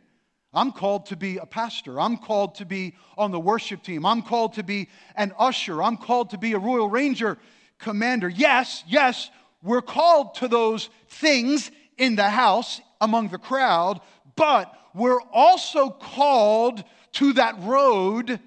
I'm 0.54 0.70
called 0.70 1.06
to 1.06 1.16
be 1.16 1.38
a 1.38 1.46
pastor. 1.46 1.98
I'm 1.98 2.18
called 2.18 2.56
to 2.56 2.66
be 2.66 2.94
on 3.16 3.30
the 3.30 3.40
worship 3.40 3.82
team. 3.82 4.04
I'm 4.04 4.22
called 4.22 4.52
to 4.54 4.62
be 4.62 4.88
an 5.16 5.32
usher. 5.38 5.82
I'm 5.82 5.96
called 5.96 6.30
to 6.30 6.38
be 6.38 6.52
a 6.52 6.58
Royal 6.58 6.90
Ranger 6.90 7.38
commander. 7.78 8.28
Yes, 8.28 8.84
yes, 8.86 9.30
we're 9.62 9.82
called 9.82 10.34
to 10.36 10.48
those 10.48 10.90
things 11.08 11.70
in 11.96 12.16
the 12.16 12.28
house 12.28 12.80
among 13.00 13.28
the 13.28 13.38
crowd, 13.38 14.00
but 14.36 14.72
we're 14.94 15.22
also 15.32 15.88
called 15.88 16.84
to 17.12 17.32
that 17.34 17.58
road 17.60 18.38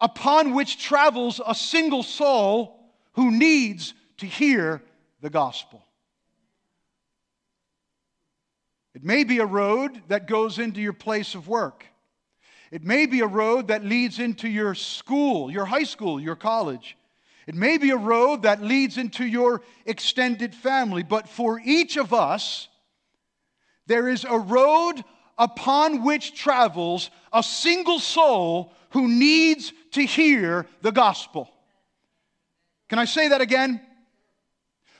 upon 0.00 0.54
which 0.54 0.78
travels 0.78 1.40
a 1.46 1.54
single 1.54 2.02
soul 2.02 2.80
who 3.12 3.30
needs 3.30 3.94
to 4.18 4.26
hear 4.26 4.82
the 5.20 5.30
gospel. 5.30 5.84
It 8.98 9.04
may 9.04 9.22
be 9.22 9.38
a 9.38 9.46
road 9.46 10.02
that 10.08 10.26
goes 10.26 10.58
into 10.58 10.80
your 10.80 10.92
place 10.92 11.36
of 11.36 11.46
work. 11.46 11.86
It 12.72 12.82
may 12.82 13.06
be 13.06 13.20
a 13.20 13.28
road 13.28 13.68
that 13.68 13.84
leads 13.84 14.18
into 14.18 14.48
your 14.48 14.74
school, 14.74 15.52
your 15.52 15.66
high 15.66 15.84
school, 15.84 16.18
your 16.18 16.34
college. 16.34 16.96
It 17.46 17.54
may 17.54 17.78
be 17.78 17.90
a 17.90 17.96
road 17.96 18.42
that 18.42 18.60
leads 18.60 18.98
into 18.98 19.24
your 19.24 19.62
extended 19.86 20.52
family. 20.52 21.04
But 21.04 21.28
for 21.28 21.60
each 21.64 21.96
of 21.96 22.12
us, 22.12 22.66
there 23.86 24.08
is 24.08 24.24
a 24.24 24.36
road 24.36 25.04
upon 25.38 26.02
which 26.02 26.34
travels 26.34 27.10
a 27.32 27.44
single 27.44 28.00
soul 28.00 28.72
who 28.90 29.06
needs 29.06 29.72
to 29.92 30.02
hear 30.02 30.66
the 30.82 30.90
gospel. 30.90 31.48
Can 32.88 32.98
I 32.98 33.04
say 33.04 33.28
that 33.28 33.42
again? 33.42 33.80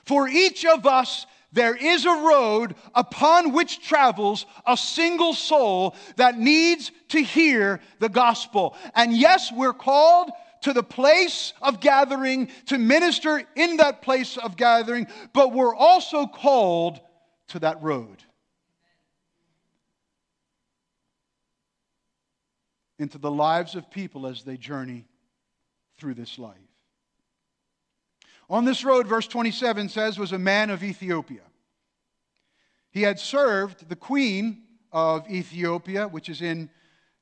For 0.05 0.29
each 0.29 0.63
of 0.63 0.85
us, 0.85 1.25
there 1.51 1.75
is 1.75 2.05
a 2.05 2.09
road 2.09 2.75
upon 2.93 3.53
which 3.53 3.81
travels 3.81 4.45
a 4.67 4.77
single 4.77 5.33
soul 5.33 5.95
that 6.17 6.37
needs 6.37 6.91
to 7.09 7.21
hear 7.21 7.79
the 7.99 8.09
gospel. 8.09 8.75
And 8.93 9.15
yes, 9.15 9.51
we're 9.51 9.73
called 9.73 10.29
to 10.61 10.73
the 10.73 10.83
place 10.83 11.53
of 11.61 11.79
gathering 11.79 12.49
to 12.67 12.77
minister 12.77 13.41
in 13.55 13.77
that 13.77 14.01
place 14.01 14.37
of 14.37 14.57
gathering, 14.57 15.07
but 15.33 15.53
we're 15.53 15.75
also 15.75 16.27
called 16.27 16.99
to 17.49 17.59
that 17.59 17.81
road. 17.81 18.23
Into 22.99 23.17
the 23.17 23.31
lives 23.31 23.75
of 23.75 23.89
people 23.89 24.27
as 24.27 24.43
they 24.43 24.57
journey 24.57 25.05
through 25.97 26.15
this 26.15 26.37
life. 26.37 26.57
On 28.49 28.65
this 28.65 28.83
road, 28.83 29.07
verse 29.07 29.27
27 29.27 29.89
says, 29.89 30.17
was 30.17 30.31
a 30.31 30.39
man 30.39 30.69
of 30.71 30.83
Ethiopia. 30.83 31.41
He 32.91 33.03
had 33.03 33.19
served 33.19 33.87
the 33.87 33.95
queen 33.95 34.63
of 34.91 35.29
Ethiopia, 35.29 36.07
which 36.07 36.29
is 36.29 36.41
in 36.41 36.69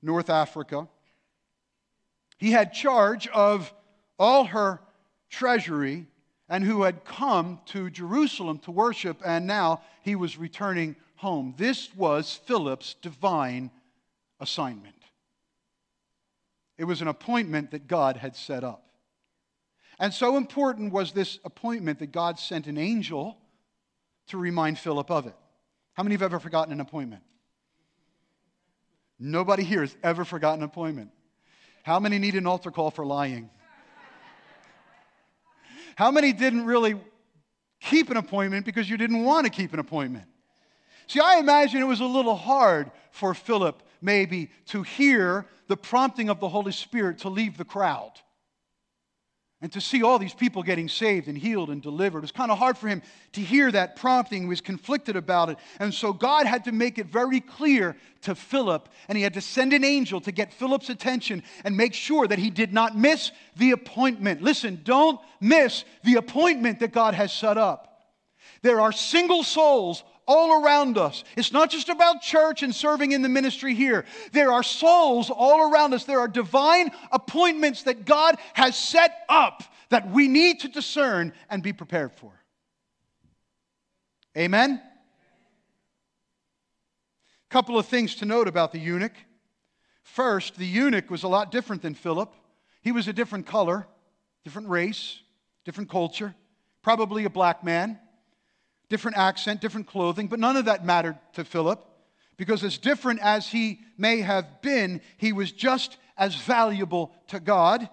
North 0.01 0.29
Africa. 0.29 0.87
He 2.37 2.51
had 2.51 2.71
charge 2.71 3.27
of 3.27 3.73
all 4.17 4.45
her 4.45 4.79
treasury 5.29 6.07
and 6.47 6.63
who 6.63 6.83
had 6.83 7.03
come 7.03 7.59
to 7.65 7.89
Jerusalem 7.89 8.59
to 8.59 8.71
worship, 8.71 9.21
and 9.25 9.45
now 9.45 9.81
he 10.01 10.15
was 10.15 10.37
returning 10.37 10.95
home. 11.15 11.53
This 11.57 11.93
was 11.93 12.39
Philip's 12.45 12.93
divine 13.01 13.69
assignment. 14.39 14.95
It 16.77 16.85
was 16.85 17.01
an 17.01 17.09
appointment 17.09 17.71
that 17.71 17.87
God 17.87 18.15
had 18.15 18.35
set 18.35 18.63
up. 18.63 18.86
And 19.99 20.13
so 20.13 20.37
important 20.37 20.93
was 20.93 21.11
this 21.11 21.39
appointment 21.43 21.99
that 21.99 22.11
God 22.11 22.39
sent 22.39 22.67
an 22.67 22.77
angel 22.77 23.37
to 24.27 24.37
remind 24.37 24.77
Philip 24.77 25.09
of 25.09 25.25
it. 25.25 25.35
How 25.93 26.03
many 26.03 26.13
have 26.13 26.21
ever 26.21 26.39
forgotten 26.39 26.71
an 26.71 26.81
appointment? 26.81 27.23
Nobody 29.19 29.63
here 29.63 29.81
has 29.81 29.95
ever 30.03 30.23
forgotten 30.23 30.59
an 30.61 30.65
appointment. 30.69 31.09
How 31.83 31.99
many 31.99 32.19
need 32.19 32.35
an 32.35 32.45
altar 32.45 32.69
call 32.69 32.91
for 32.91 33.05
lying? 33.05 33.49
How 35.95 36.11
many 36.11 36.33
didn't 36.33 36.65
really 36.65 36.99
keep 37.79 38.11
an 38.11 38.17
appointment 38.17 38.65
because 38.65 38.87
you 38.87 38.97
didn't 38.97 39.23
want 39.23 39.45
to 39.45 39.49
keep 39.49 39.73
an 39.73 39.79
appointment? 39.79 40.25
See, 41.07 41.19
I 41.19 41.39
imagine 41.39 41.81
it 41.81 41.85
was 41.85 42.01
a 42.01 42.05
little 42.05 42.35
hard 42.35 42.91
for 43.11 43.33
Philip, 43.33 43.81
maybe, 44.01 44.51
to 44.67 44.83
hear 44.83 45.47
the 45.67 45.77
prompting 45.77 46.29
of 46.29 46.39
the 46.39 46.49
Holy 46.49 46.71
Spirit 46.71 47.19
to 47.19 47.29
leave 47.29 47.57
the 47.57 47.65
crowd. 47.65 48.11
And 49.59 49.71
to 49.73 49.81
see 49.81 50.03
all 50.03 50.19
these 50.19 50.35
people 50.35 50.61
getting 50.61 50.87
saved 50.87 51.27
and 51.27 51.35
healed 51.35 51.71
and 51.71 51.81
delivered, 51.81 52.19
it 52.19 52.21
was 52.21 52.31
kind 52.31 52.51
of 52.51 52.59
hard 52.59 52.77
for 52.77 52.87
him 52.87 53.01
to 53.33 53.41
hear 53.41 53.71
that 53.71 53.95
prompting. 53.95 54.43
He 54.43 54.47
was 54.47 54.61
conflicted 54.61 55.15
about 55.15 55.49
it. 55.49 55.57
And 55.79 55.91
so 55.91 56.13
God 56.13 56.45
had 56.45 56.65
to 56.65 56.71
make 56.71 56.99
it 56.99 57.07
very 57.07 57.39
clear 57.39 57.97
to 58.21 58.35
Philip, 58.35 58.87
and 59.07 59.17
he 59.17 59.23
had 59.23 59.33
to 59.33 59.41
send 59.41 59.73
an 59.73 59.83
angel 59.83 60.21
to 60.21 60.31
get 60.31 60.53
Philip's 60.53 60.91
attention 60.91 61.41
and 61.63 61.75
make 61.75 61.95
sure 61.95 62.27
that 62.27 62.37
he 62.37 62.51
did 62.51 62.71
not 62.71 62.95
miss 62.95 63.31
the 63.55 63.71
appointment. 63.71 64.43
Listen, 64.43 64.81
don't 64.83 65.19
miss 65.41 65.85
the 66.03 66.15
appointment 66.15 66.79
that 66.79 66.91
God 66.91 67.15
has 67.15 67.33
set 67.33 67.57
up. 67.57 68.13
There 68.61 68.79
are 68.79 68.91
single 68.91 69.43
souls 69.43 70.03
all 70.27 70.61
around 70.61 70.97
us. 70.97 71.23
It's 71.35 71.51
not 71.51 71.69
just 71.69 71.89
about 71.89 72.21
church 72.21 72.61
and 72.61 72.75
serving 72.75 73.13
in 73.13 73.21
the 73.21 73.29
ministry 73.29 73.73
here. 73.73 74.05
There 74.33 74.51
are 74.51 74.63
souls 74.63 75.29
all 75.29 75.71
around 75.71 75.93
us. 75.93 76.03
There 76.03 76.19
are 76.19 76.27
divine 76.27 76.91
appointments 77.11 77.83
that 77.83 78.05
God 78.05 78.35
has 78.53 78.77
set 78.77 79.21
up 79.29 79.63
that 79.89 80.11
we 80.11 80.27
need 80.27 80.59
to 80.61 80.67
discern 80.67 81.33
and 81.49 81.63
be 81.63 81.73
prepared 81.73 82.11
for. 82.11 82.31
Amen? 84.37 84.81
Couple 87.49 87.79
of 87.79 87.85
things 87.85 88.15
to 88.15 88.25
note 88.25 88.49
about 88.49 88.73
the 88.73 88.79
eunuch. 88.79 89.13
First, 90.03 90.57
the 90.57 90.65
eunuch 90.65 91.09
was 91.09 91.23
a 91.23 91.27
lot 91.27 91.49
different 91.49 91.81
than 91.81 91.93
Philip. 91.93 92.33
He 92.81 92.91
was 92.91 93.07
a 93.07 93.13
different 93.13 93.45
color, 93.45 93.87
different 94.43 94.67
race, 94.67 95.19
different 95.63 95.89
culture, 95.89 96.35
probably 96.81 97.23
a 97.23 97.29
black 97.29 97.63
man 97.63 97.99
different 98.89 99.17
accent, 99.17 99.61
different 99.61 99.87
clothing, 99.87 100.27
but 100.27 100.39
none 100.39 100.57
of 100.57 100.65
that 100.65 100.85
mattered 100.85 101.17
to 101.33 101.43
Philip 101.43 101.83
because, 102.37 102.63
as 102.63 102.77
different 102.77 103.19
as 103.21 103.47
he 103.47 103.79
may 103.97 104.21
have 104.21 104.61
been, 104.61 105.01
he 105.17 105.33
was 105.33 105.51
just 105.51 105.97
as 106.17 106.35
valuable 106.35 107.11
to 107.27 107.39
God. 107.39 107.89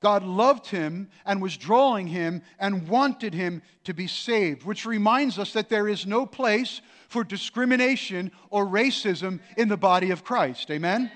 God 0.00 0.22
loved 0.22 0.66
him 0.66 1.08
and 1.26 1.42
was 1.42 1.56
drawing 1.56 2.06
him 2.06 2.42
and 2.60 2.88
wanted 2.88 3.34
him 3.34 3.62
to 3.84 3.92
be 3.92 4.06
saved, 4.06 4.62
which 4.62 4.86
reminds 4.86 5.38
us 5.38 5.52
that 5.54 5.68
there 5.68 5.88
is 5.88 6.06
no 6.06 6.24
place 6.24 6.80
for 7.08 7.24
discrimination 7.24 8.30
or 8.50 8.64
racism 8.64 9.40
in 9.56 9.68
the 9.68 9.76
body 9.76 10.10
of 10.10 10.22
Christ. 10.22 10.70
Amen? 10.70 11.10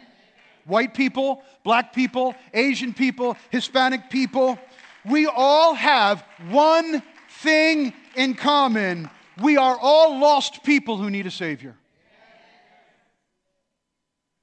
white 0.64 0.94
people, 0.94 1.42
black 1.64 1.92
people, 1.92 2.34
Asian 2.54 2.92
people, 2.92 3.36
Hispanic 3.50 4.10
people. 4.10 4.58
We 5.04 5.26
all 5.26 5.74
have 5.74 6.24
one 6.50 7.02
thing 7.40 7.92
in 8.14 8.34
common. 8.34 9.10
We 9.40 9.56
are 9.56 9.78
all 9.80 10.18
lost 10.18 10.62
people 10.62 10.96
who 10.96 11.10
need 11.10 11.26
a 11.26 11.30
Savior. 11.30 11.76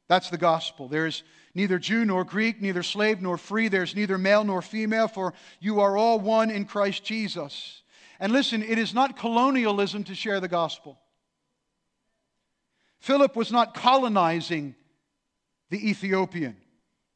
That's 0.08 0.30
the 0.30 0.38
gospel. 0.38 0.88
There's 0.88 1.24
neither 1.54 1.78
Jew 1.78 2.04
nor 2.04 2.24
Greek, 2.24 2.62
neither 2.62 2.82
slave 2.82 3.22
nor 3.22 3.38
free. 3.38 3.68
There's 3.68 3.96
neither 3.96 4.18
male 4.18 4.44
nor 4.44 4.62
female, 4.62 5.08
for 5.08 5.34
you 5.60 5.82
are 5.82 5.96
all 5.96 6.20
one 6.20 6.50
in 6.50 6.66
Christ 6.66 7.04
Jesus. 7.04 7.84
And 8.20 8.34
listen, 8.34 8.64
it 8.64 8.80
is 8.80 8.94
not 8.94 9.18
colonialism 9.18 10.04
to 10.06 10.16
share 10.16 10.40
the 10.40 10.48
gospel. 10.48 10.98
Philip 13.00 13.36
was 13.36 13.52
not 13.52 13.76
colonizing 13.76 14.76
the 15.70 15.90
Ethiopian. 15.90 16.58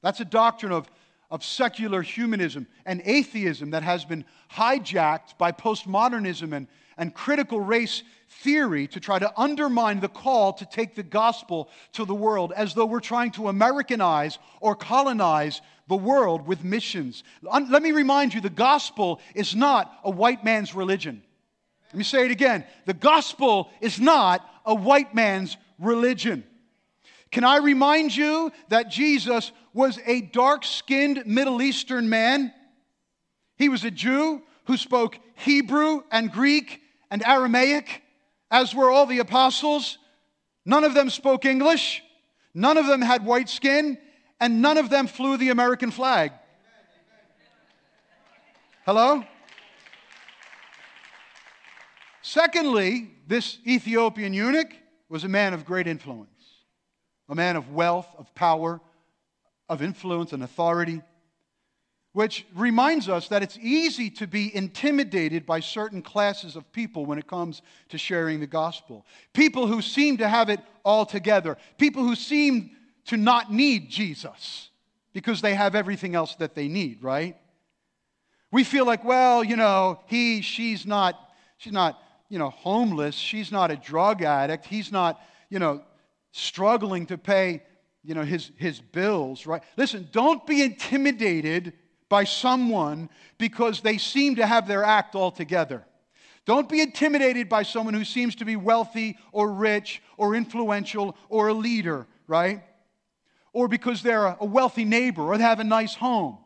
That's 0.01 0.19
a 0.19 0.25
doctrine 0.25 0.71
of, 0.71 0.89
of 1.31 1.43
secular 1.43 2.03
humanism 2.03 2.67
and 2.85 3.01
atheism 3.03 3.71
that 3.71 3.83
has 3.83 4.05
been 4.05 4.23
hijacked 4.51 5.37
by 5.37 5.51
postmodernism 5.51 6.53
and, 6.53 6.67
and 6.97 7.13
critical 7.13 7.59
race 7.59 8.03
theory 8.41 8.87
to 8.87 8.99
try 8.99 9.19
to 9.19 9.31
undermine 9.39 9.99
the 9.99 10.07
call 10.07 10.53
to 10.53 10.65
take 10.65 10.95
the 10.95 11.03
gospel 11.03 11.69
to 11.93 12.05
the 12.05 12.15
world 12.15 12.51
as 12.55 12.73
though 12.73 12.85
we're 12.85 12.99
trying 12.99 13.31
to 13.31 13.47
Americanize 13.47 14.39
or 14.59 14.75
colonize 14.75 15.61
the 15.87 15.95
world 15.95 16.47
with 16.47 16.63
missions. 16.63 17.23
Let 17.41 17.83
me 17.83 17.91
remind 17.91 18.33
you 18.33 18.41
the 18.41 18.49
gospel 18.49 19.19
is 19.35 19.55
not 19.55 19.99
a 20.03 20.09
white 20.09 20.43
man's 20.43 20.73
religion. 20.73 21.21
Let 21.91 21.97
me 21.97 22.03
say 22.03 22.25
it 22.25 22.31
again. 22.31 22.65
The 22.85 22.93
gospel 22.93 23.69
is 23.81 23.99
not 23.99 24.47
a 24.65 24.73
white 24.73 25.13
man's 25.13 25.57
religion. 25.79 26.43
Can 27.31 27.43
I 27.43 27.57
remind 27.57 28.15
you 28.15 28.51
that 28.69 28.89
Jesus 28.89 29.51
was 29.73 29.99
a 30.05 30.21
dark 30.21 30.63
skinned 30.63 31.23
Middle 31.25 31.61
Eastern 31.61 32.09
man? 32.09 32.53
He 33.57 33.69
was 33.69 33.83
a 33.83 33.91
Jew 33.91 34.41
who 34.65 34.77
spoke 34.77 35.17
Hebrew 35.35 36.03
and 36.11 36.31
Greek 36.31 36.81
and 37.13 37.21
Aramaic, 37.27 38.01
as 38.49 38.73
were 38.73 38.89
all 38.89 39.05
the 39.05 39.19
apostles. 39.19 39.99
None 40.65 40.83
of 40.83 40.95
them 40.95 41.11
spoke 41.11 41.45
English, 41.45 42.01
none 42.55 42.75
of 42.75 42.87
them 42.87 43.03
had 43.03 43.23
white 43.23 43.49
skin, 43.49 43.99
and 44.39 44.63
none 44.63 44.79
of 44.79 44.89
them 44.89 45.05
flew 45.05 45.37
the 45.37 45.49
American 45.49 45.91
flag. 45.91 46.31
Hello? 48.83 49.23
Secondly, 52.23 53.11
this 53.27 53.59
Ethiopian 53.67 54.33
eunuch 54.33 54.73
was 55.07 55.23
a 55.23 55.29
man 55.29 55.53
of 55.53 55.65
great 55.65 55.85
influence, 55.85 56.63
a 57.29 57.35
man 57.35 57.55
of 57.55 57.69
wealth, 57.69 58.07
of 58.17 58.33
power, 58.33 58.81
of 59.69 59.83
influence 59.83 60.33
and 60.33 60.41
authority, 60.41 61.03
which 62.13 62.45
reminds 62.55 63.09
us 63.09 63.27
that 63.27 63.43
it's 63.43 63.57
easy 63.57 64.09
to 64.09 64.27
be 64.27 64.55
intimidated 64.55 65.45
by 65.45 65.59
certain 65.59 66.01
classes 66.01 66.55
of 66.55 66.71
people 66.71 67.05
when 67.05 67.17
it 67.17 67.27
comes 67.27 67.61
to 67.89 67.97
sharing 67.97 68.39
the 68.39 68.47
gospel. 68.47 69.05
People 69.33 69.67
who 69.67 69.81
seem 69.81 70.17
to 70.17 70.27
have 70.27 70.49
it 70.49 70.59
all 70.85 71.05
together, 71.05 71.57
people 71.77 72.03
who 72.03 72.15
seem 72.15 72.71
to 73.05 73.17
not 73.17 73.51
need 73.51 73.89
Jesus 73.89 74.69
because 75.11 75.41
they 75.41 75.53
have 75.53 75.75
everything 75.75 76.15
else 76.15 76.35
that 76.35 76.55
they 76.55 76.67
need, 76.67 77.03
right? 77.03 77.35
We 78.51 78.63
feel 78.63 78.85
like, 78.85 79.03
well, 79.03 79.43
you 79.43 79.55
know, 79.55 79.99
he, 80.05 80.41
she's 80.41 80.85
not, 80.85 81.19
she's 81.57 81.73
not 81.73 81.99
you 82.33 82.39
know, 82.39 82.49
homeless. 82.49 83.13
She's 83.13 83.51
not 83.51 83.69
a 83.69 83.75
drug 83.75 84.23
addict. 84.23 84.65
He's 84.65 84.91
not, 84.91 85.21
you 85.51 85.59
know, 85.59 85.83
struggling 86.31 87.05
to 87.05 87.15
pay, 87.15 87.61
you 88.03 88.15
know, 88.15 88.23
his, 88.23 88.49
his 88.57 88.79
bills, 88.79 89.45
right? 89.45 89.61
Listen, 89.77 90.09
don't 90.11 90.43
be 90.47 90.63
intimidated 90.63 91.73
by 92.13 92.25
someone 92.25 93.09
because 93.39 93.81
they 93.81 93.97
seem 93.97 94.35
to 94.35 94.45
have 94.45 94.67
their 94.67 94.83
act 94.83 95.15
all 95.15 95.31
together. 95.31 95.83
Don't 96.45 96.69
be 96.69 96.79
intimidated 96.79 97.49
by 97.49 97.63
someone 97.63 97.95
who 97.95 98.05
seems 98.05 98.35
to 98.35 98.45
be 98.45 98.55
wealthy 98.55 99.17
or 99.31 99.51
rich 99.51 99.99
or 100.15 100.35
influential 100.35 101.17
or 101.27 101.47
a 101.47 101.55
leader, 101.55 102.05
right? 102.27 102.61
Or 103.51 103.67
because 103.67 104.03
they're 104.03 104.27
a 104.27 104.45
wealthy 104.45 104.85
neighbor 104.85 105.23
or 105.23 105.39
they 105.39 105.43
have 105.43 105.59
a 105.59 105.63
nice 105.63 105.95
home. 105.95 106.37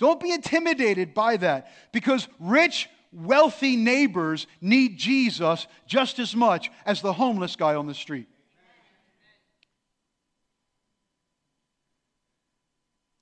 Don't 0.00 0.18
be 0.18 0.32
intimidated 0.32 1.14
by 1.14 1.36
that 1.36 1.70
because 1.92 2.26
rich, 2.40 2.88
wealthy 3.12 3.76
neighbors 3.76 4.48
need 4.60 4.98
Jesus 4.98 5.68
just 5.86 6.18
as 6.18 6.34
much 6.34 6.68
as 6.84 7.00
the 7.00 7.12
homeless 7.12 7.54
guy 7.54 7.76
on 7.76 7.86
the 7.86 7.94
street. 7.94 8.26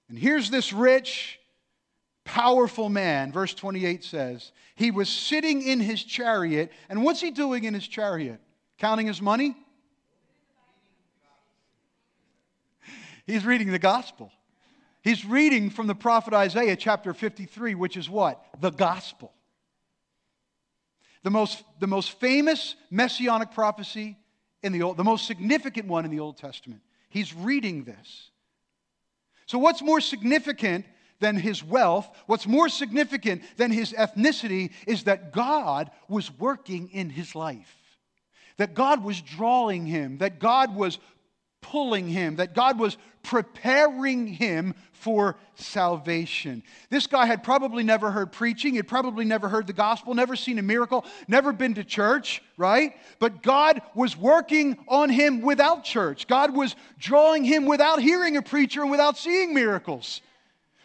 And 0.08 0.18
here's 0.18 0.48
this 0.48 0.72
rich, 0.72 1.39
powerful 2.30 2.88
man, 2.88 3.32
verse 3.32 3.52
28 3.54 4.04
says, 4.04 4.52
he 4.76 4.92
was 4.92 5.08
sitting 5.08 5.62
in 5.62 5.80
his 5.80 6.02
chariot. 6.02 6.70
And 6.88 7.02
what's 7.02 7.20
he 7.20 7.32
doing 7.32 7.64
in 7.64 7.74
his 7.74 7.86
chariot? 7.86 8.40
Counting 8.78 9.08
his 9.08 9.20
money? 9.20 9.56
He's 13.26 13.44
reading 13.44 13.72
the 13.72 13.80
gospel. 13.80 14.30
He's 15.02 15.24
reading 15.24 15.70
from 15.70 15.88
the 15.88 15.94
prophet 15.94 16.32
Isaiah 16.32 16.76
chapter 16.76 17.12
53, 17.12 17.74
which 17.74 17.96
is 17.96 18.08
what? 18.08 18.40
The 18.60 18.70
gospel. 18.70 19.32
The 21.24 21.30
most, 21.30 21.64
the 21.80 21.88
most 21.88 22.12
famous 22.20 22.76
messianic 22.90 23.50
prophecy 23.50 24.16
in 24.62 24.72
the 24.72 24.82
Old, 24.82 24.96
the 24.96 25.04
most 25.04 25.26
significant 25.26 25.88
one 25.88 26.04
in 26.04 26.12
the 26.12 26.20
Old 26.20 26.36
Testament. 26.36 26.80
He's 27.08 27.34
reading 27.34 27.82
this. 27.82 28.30
So, 29.46 29.58
what's 29.58 29.82
more 29.82 30.00
significant 30.00 30.86
than 31.20 31.36
his 31.36 31.62
wealth, 31.62 32.10
what's 32.26 32.46
more 32.46 32.68
significant 32.68 33.42
than 33.56 33.70
his 33.70 33.92
ethnicity, 33.92 34.72
is 34.86 35.04
that 35.04 35.32
God 35.32 35.90
was 36.08 36.36
working 36.38 36.88
in 36.90 37.10
his 37.10 37.34
life. 37.34 37.76
That 38.56 38.74
God 38.74 39.04
was 39.04 39.20
drawing 39.20 39.86
him, 39.86 40.18
that 40.18 40.38
God 40.38 40.74
was 40.74 40.98
pulling 41.62 42.08
him, 42.08 42.36
that 42.36 42.54
God 42.54 42.78
was 42.78 42.96
preparing 43.22 44.26
him 44.26 44.74
for 44.92 45.36
salvation. 45.54 46.62
This 46.88 47.06
guy 47.06 47.26
had 47.26 47.42
probably 47.42 47.82
never 47.82 48.10
heard 48.10 48.32
preaching, 48.32 48.74
had 48.74 48.88
probably 48.88 49.24
never 49.24 49.48
heard 49.48 49.66
the 49.66 49.72
gospel, 49.72 50.14
never 50.14 50.36
seen 50.36 50.58
a 50.58 50.62
miracle, 50.62 51.04
never 51.28 51.52
been 51.52 51.74
to 51.74 51.84
church, 51.84 52.42
right? 52.56 52.94
But 53.18 53.42
God 53.42 53.82
was 53.94 54.16
working 54.16 54.78
on 54.88 55.10
him 55.10 55.42
without 55.42 55.84
church. 55.84 56.26
God 56.26 56.54
was 56.54 56.76
drawing 56.98 57.44
him 57.44 57.66
without 57.66 58.00
hearing 58.00 58.36
a 58.36 58.42
preacher 58.42 58.82
and 58.82 58.90
without 58.90 59.16
seeing 59.16 59.54
miracles. 59.54 60.20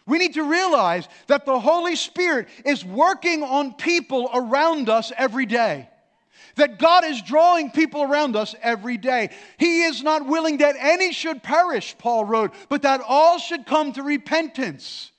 We 0.08 0.20
need 0.20 0.36
to 0.36 0.44
realize 0.44 1.08
that 1.28 1.46
the 1.46 1.60
Holy 1.60 1.96
Spirit 1.96 2.48
is 2.64 2.86
working 2.86 3.44
on 3.44 3.74
people 3.74 4.30
around 4.34 4.90
us 4.90 5.12
every 5.18 5.46
day 5.46 5.90
that 6.56 6.80
God 6.80 7.04
is 7.06 7.22
drawing 7.22 7.70
people 7.70 8.02
around 8.02 8.36
us 8.36 8.56
every 8.62 8.98
day. 8.98 9.30
He 9.58 9.84
is 9.84 10.02
not 10.04 10.26
willing 10.26 10.58
that 10.58 10.76
any 10.80 11.12
should 11.12 11.44
perish, 11.44 11.96
Paul 11.98 12.26
wrote, 12.26 12.54
but 12.70 12.82
that 12.84 13.02
all 13.08 13.38
should 13.38 13.66
come 13.66 13.94
to 13.94 14.04
repentance. 14.04 15.12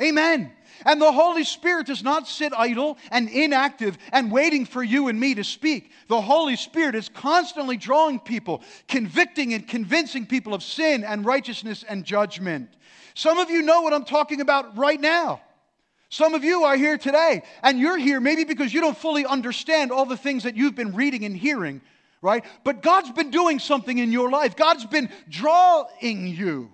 Amen. 0.00 0.52
And 0.86 1.00
the 1.00 1.12
Holy 1.12 1.44
Spirit 1.44 1.86
does 1.86 2.02
not 2.02 2.26
sit 2.26 2.54
idle 2.56 2.96
and 3.10 3.28
inactive 3.28 3.98
and 4.12 4.32
waiting 4.32 4.64
for 4.64 4.82
you 4.82 5.08
and 5.08 5.20
me 5.20 5.34
to 5.34 5.44
speak. 5.44 5.90
The 6.08 6.20
Holy 6.20 6.56
Spirit 6.56 6.94
is 6.94 7.10
constantly 7.10 7.76
drawing 7.76 8.18
people, 8.18 8.62
convicting 8.88 9.52
and 9.52 9.68
convincing 9.68 10.24
people 10.24 10.54
of 10.54 10.62
sin 10.62 11.04
and 11.04 11.26
righteousness 11.26 11.84
and 11.86 12.04
judgment. 12.04 12.70
Some 13.20 13.36
of 13.36 13.50
you 13.50 13.60
know 13.60 13.82
what 13.82 13.92
I'm 13.92 14.06
talking 14.06 14.40
about 14.40 14.78
right 14.78 14.98
now. 14.98 15.42
Some 16.08 16.32
of 16.32 16.42
you 16.42 16.62
are 16.64 16.74
here 16.74 16.96
today, 16.96 17.42
and 17.62 17.78
you're 17.78 17.98
here 17.98 18.18
maybe 18.18 18.44
because 18.44 18.72
you 18.72 18.80
don't 18.80 18.96
fully 18.96 19.26
understand 19.26 19.92
all 19.92 20.06
the 20.06 20.16
things 20.16 20.44
that 20.44 20.56
you've 20.56 20.74
been 20.74 20.94
reading 20.94 21.26
and 21.26 21.36
hearing, 21.36 21.82
right? 22.22 22.42
But 22.64 22.80
God's 22.80 23.10
been 23.10 23.30
doing 23.30 23.58
something 23.58 23.98
in 23.98 24.10
your 24.10 24.30
life. 24.30 24.56
God's 24.56 24.86
been 24.86 25.10
drawing 25.28 26.28
you. 26.28 26.70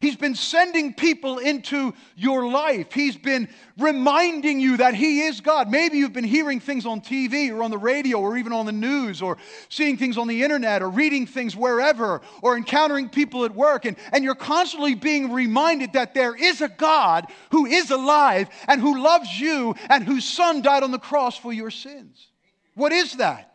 He's 0.00 0.14
been 0.14 0.36
sending 0.36 0.94
people 0.94 1.38
into 1.38 1.92
your 2.14 2.46
life. 2.46 2.92
He's 2.92 3.16
been 3.16 3.48
reminding 3.78 4.60
you 4.60 4.76
that 4.76 4.94
He 4.94 5.22
is 5.22 5.40
God. 5.40 5.68
Maybe 5.68 5.98
you've 5.98 6.12
been 6.12 6.22
hearing 6.22 6.60
things 6.60 6.86
on 6.86 7.00
TV 7.00 7.50
or 7.50 7.64
on 7.64 7.72
the 7.72 7.78
radio 7.78 8.20
or 8.20 8.38
even 8.38 8.52
on 8.52 8.64
the 8.64 8.70
news 8.72 9.20
or 9.20 9.38
seeing 9.68 9.96
things 9.96 10.16
on 10.16 10.28
the 10.28 10.44
internet 10.44 10.82
or 10.82 10.88
reading 10.88 11.26
things 11.26 11.56
wherever 11.56 12.20
or 12.42 12.56
encountering 12.56 13.08
people 13.08 13.44
at 13.44 13.52
work. 13.56 13.86
And, 13.86 13.96
and 14.12 14.22
you're 14.22 14.36
constantly 14.36 14.94
being 14.94 15.32
reminded 15.32 15.94
that 15.94 16.14
there 16.14 16.36
is 16.36 16.60
a 16.60 16.68
God 16.68 17.26
who 17.50 17.66
is 17.66 17.90
alive 17.90 18.48
and 18.68 18.80
who 18.80 19.02
loves 19.02 19.40
you 19.40 19.74
and 19.88 20.04
whose 20.04 20.24
Son 20.24 20.62
died 20.62 20.84
on 20.84 20.92
the 20.92 21.00
cross 21.00 21.36
for 21.36 21.52
your 21.52 21.72
sins. 21.72 22.28
What 22.74 22.92
is 22.92 23.14
that? 23.14 23.52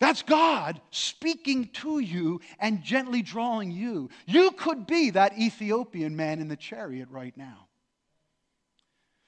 That's 0.00 0.22
God 0.22 0.80
speaking 0.90 1.68
to 1.74 2.00
you 2.00 2.40
and 2.58 2.82
gently 2.82 3.20
drawing 3.20 3.70
you. 3.70 4.08
You 4.26 4.50
could 4.52 4.86
be 4.86 5.10
that 5.10 5.38
Ethiopian 5.38 6.16
man 6.16 6.40
in 6.40 6.48
the 6.48 6.56
chariot 6.56 7.08
right 7.10 7.36
now. 7.36 7.68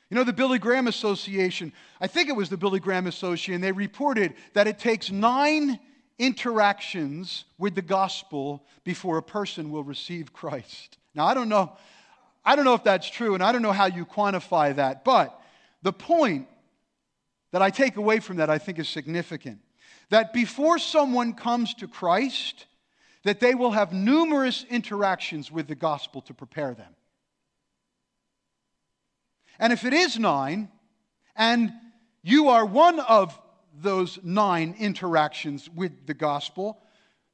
You 0.08 0.16
know, 0.16 0.24
the 0.24 0.32
Billy 0.32 0.58
Graham 0.58 0.88
Association, 0.88 1.72
I 2.00 2.06
think 2.06 2.28
it 2.28 2.36
was 2.36 2.48
the 2.48 2.56
Billy 2.56 2.80
Graham 2.80 3.06
Association, 3.06 3.60
they 3.60 3.72
reported 3.72 4.34
that 4.54 4.66
it 4.66 4.78
takes 4.78 5.10
nine 5.10 5.78
interactions 6.18 7.44
with 7.58 7.74
the 7.74 7.82
gospel 7.82 8.64
before 8.84 9.18
a 9.18 9.22
person 9.22 9.70
will 9.70 9.84
receive 9.84 10.32
Christ. 10.32 10.96
Now, 11.14 11.26
I 11.26 11.34
don't 11.34 11.48
know. 11.48 11.72
I 12.44 12.56
don't 12.56 12.64
know 12.64 12.74
if 12.74 12.84
that's 12.84 13.08
true, 13.08 13.34
and 13.34 13.42
I 13.42 13.52
don't 13.52 13.62
know 13.62 13.72
how 13.72 13.86
you 13.86 14.04
quantify 14.04 14.74
that, 14.76 15.04
but 15.04 15.38
the 15.82 15.92
point 15.92 16.46
that 17.52 17.62
I 17.62 17.70
take 17.70 17.96
away 17.96 18.20
from 18.20 18.36
that 18.38 18.50
I 18.50 18.58
think 18.58 18.78
is 18.78 18.88
significant. 18.88 19.60
That 20.10 20.32
before 20.32 20.78
someone 20.78 21.32
comes 21.32 21.74
to 21.74 21.88
Christ, 21.88 22.66
that 23.24 23.40
they 23.40 23.54
will 23.54 23.70
have 23.70 23.92
numerous 23.92 24.64
interactions 24.68 25.50
with 25.50 25.68
the 25.68 25.74
gospel 25.74 26.20
to 26.22 26.34
prepare 26.34 26.74
them. 26.74 26.94
And 29.58 29.72
if 29.72 29.84
it 29.84 29.92
is 29.92 30.18
nine, 30.18 30.68
and 31.36 31.72
you 32.22 32.48
are 32.48 32.64
one 32.64 33.00
of 33.00 33.38
those 33.80 34.18
nine 34.22 34.74
interactions 34.78 35.68
with 35.70 36.06
the 36.06 36.14
gospel, 36.14 36.82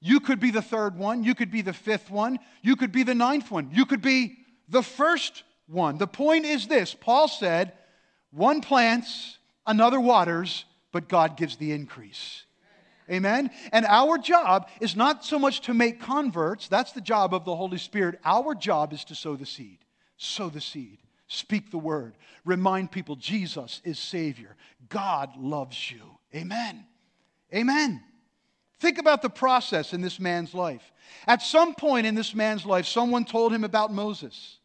you 0.00 0.20
could 0.20 0.38
be 0.38 0.50
the 0.50 0.62
third 0.62 0.96
one, 0.96 1.24
you 1.24 1.34
could 1.34 1.50
be 1.50 1.62
the 1.62 1.72
fifth 1.72 2.10
one, 2.10 2.38
you 2.62 2.76
could 2.76 2.92
be 2.92 3.02
the 3.02 3.14
ninth 3.14 3.50
one, 3.50 3.70
you 3.72 3.84
could 3.86 4.02
be 4.02 4.38
the 4.68 4.82
first 4.82 5.42
one. 5.66 5.98
The 5.98 6.06
point 6.06 6.44
is 6.44 6.66
this 6.66 6.94
Paul 6.94 7.28
said, 7.28 7.72
one 8.30 8.60
plants, 8.60 9.38
another 9.66 10.00
waters, 10.00 10.64
but 10.92 11.08
God 11.08 11.36
gives 11.36 11.56
the 11.56 11.72
increase. 11.72 12.44
Amen? 13.10 13.50
And 13.72 13.86
our 13.86 14.18
job 14.18 14.68
is 14.80 14.94
not 14.94 15.24
so 15.24 15.38
much 15.38 15.62
to 15.62 15.74
make 15.74 16.00
converts, 16.00 16.68
that's 16.68 16.92
the 16.92 17.00
job 17.00 17.32
of 17.32 17.44
the 17.44 17.56
Holy 17.56 17.78
Spirit. 17.78 18.18
Our 18.24 18.54
job 18.54 18.92
is 18.92 19.04
to 19.04 19.14
sow 19.14 19.36
the 19.36 19.46
seed. 19.46 19.78
Sow 20.16 20.48
the 20.50 20.60
seed. 20.60 20.98
Speak 21.26 21.70
the 21.70 21.78
word. 21.78 22.14
Remind 22.44 22.90
people 22.90 23.16
Jesus 23.16 23.80
is 23.84 23.98
Savior. 23.98 24.56
God 24.88 25.36
loves 25.36 25.90
you. 25.90 26.00
Amen. 26.34 26.84
Amen. 27.54 28.02
Think 28.80 28.98
about 28.98 29.22
the 29.22 29.30
process 29.30 29.92
in 29.92 30.00
this 30.00 30.20
man's 30.20 30.54
life. 30.54 30.92
At 31.26 31.42
some 31.42 31.74
point 31.74 32.06
in 32.06 32.14
this 32.14 32.34
man's 32.34 32.64
life, 32.64 32.86
someone 32.86 33.24
told 33.24 33.52
him 33.52 33.64
about 33.64 33.92
Moses. 33.92 34.58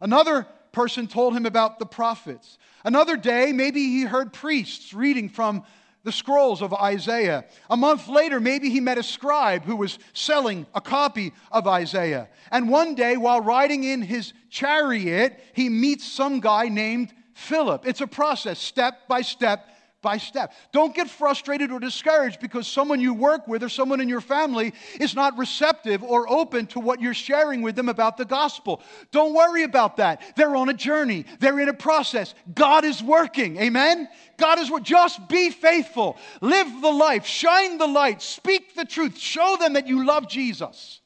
Another 0.00 0.46
person 0.72 1.06
told 1.06 1.34
him 1.34 1.46
about 1.46 1.78
the 1.78 1.86
prophets. 1.86 2.58
Another 2.84 3.16
day, 3.16 3.52
maybe 3.52 3.80
he 3.80 4.02
heard 4.02 4.32
priests 4.32 4.92
reading 4.92 5.28
from 5.28 5.64
the 6.04 6.12
scrolls 6.12 6.62
of 6.62 6.72
Isaiah. 6.72 7.44
A 7.68 7.76
month 7.76 8.08
later, 8.08 8.38
maybe 8.38 8.70
he 8.70 8.80
met 8.80 8.98
a 8.98 9.02
scribe 9.02 9.64
who 9.64 9.76
was 9.76 9.98
selling 10.12 10.66
a 10.74 10.80
copy 10.80 11.32
of 11.50 11.66
Isaiah. 11.66 12.28
And 12.52 12.68
one 12.68 12.94
day, 12.94 13.16
while 13.16 13.40
riding 13.40 13.84
in 13.84 14.02
his 14.02 14.32
chariot, 14.50 15.42
he 15.54 15.68
meets 15.68 16.04
some 16.06 16.40
guy 16.40 16.68
named 16.68 17.12
Philip. 17.32 17.86
It's 17.86 18.02
a 18.02 18.06
process, 18.06 18.58
step 18.58 19.08
by 19.08 19.22
step 19.22 19.68
by 20.04 20.18
step. 20.18 20.52
Don't 20.70 20.94
get 20.94 21.10
frustrated 21.10 21.72
or 21.72 21.80
discouraged 21.80 22.38
because 22.38 22.68
someone 22.68 23.00
you 23.00 23.12
work 23.12 23.48
with 23.48 23.64
or 23.64 23.68
someone 23.68 24.00
in 24.00 24.08
your 24.08 24.20
family 24.20 24.72
is 25.00 25.16
not 25.16 25.36
receptive 25.36 26.04
or 26.04 26.30
open 26.30 26.66
to 26.66 26.78
what 26.78 27.00
you're 27.00 27.14
sharing 27.14 27.62
with 27.62 27.74
them 27.74 27.88
about 27.88 28.16
the 28.16 28.24
gospel. 28.24 28.80
Don't 29.10 29.34
worry 29.34 29.64
about 29.64 29.96
that. 29.96 30.22
They're 30.36 30.54
on 30.54 30.68
a 30.68 30.74
journey, 30.74 31.24
they're 31.40 31.58
in 31.58 31.68
a 31.68 31.74
process. 31.74 32.34
God 32.54 32.84
is 32.84 33.02
working. 33.02 33.56
Amen? 33.56 34.08
God 34.36 34.60
is 34.60 34.70
working. 34.70 34.84
Just 34.84 35.26
be 35.28 35.50
faithful. 35.50 36.16
Live 36.40 36.68
the 36.80 36.92
life. 36.92 37.26
Shine 37.26 37.78
the 37.78 37.86
light. 37.86 38.22
Speak 38.22 38.76
the 38.76 38.84
truth. 38.84 39.18
Show 39.18 39.56
them 39.58 39.72
that 39.72 39.88
you 39.88 40.04
love 40.04 40.28
Jesus. 40.28 41.00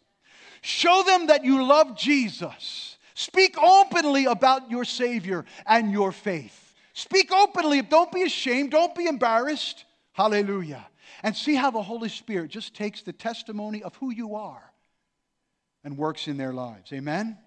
Show 0.60 1.04
them 1.06 1.28
that 1.28 1.44
you 1.44 1.64
love 1.64 1.96
Jesus. 1.96 2.96
Speak 3.14 3.56
openly 3.58 4.26
about 4.26 4.70
your 4.70 4.84
Savior 4.84 5.44
and 5.66 5.92
your 5.92 6.12
faith. 6.12 6.67
Speak 6.98 7.30
openly. 7.30 7.80
Don't 7.80 8.10
be 8.10 8.22
ashamed. 8.22 8.72
Don't 8.72 8.92
be 8.92 9.06
embarrassed. 9.06 9.84
Hallelujah. 10.14 10.84
And 11.22 11.36
see 11.36 11.54
how 11.54 11.70
the 11.70 11.80
Holy 11.80 12.08
Spirit 12.08 12.50
just 12.50 12.74
takes 12.74 13.02
the 13.02 13.12
testimony 13.12 13.84
of 13.84 13.94
who 13.94 14.10
you 14.10 14.34
are 14.34 14.72
and 15.84 15.96
works 15.96 16.26
in 16.26 16.36
their 16.36 16.52
lives. 16.52 16.92
Amen? 16.92 17.38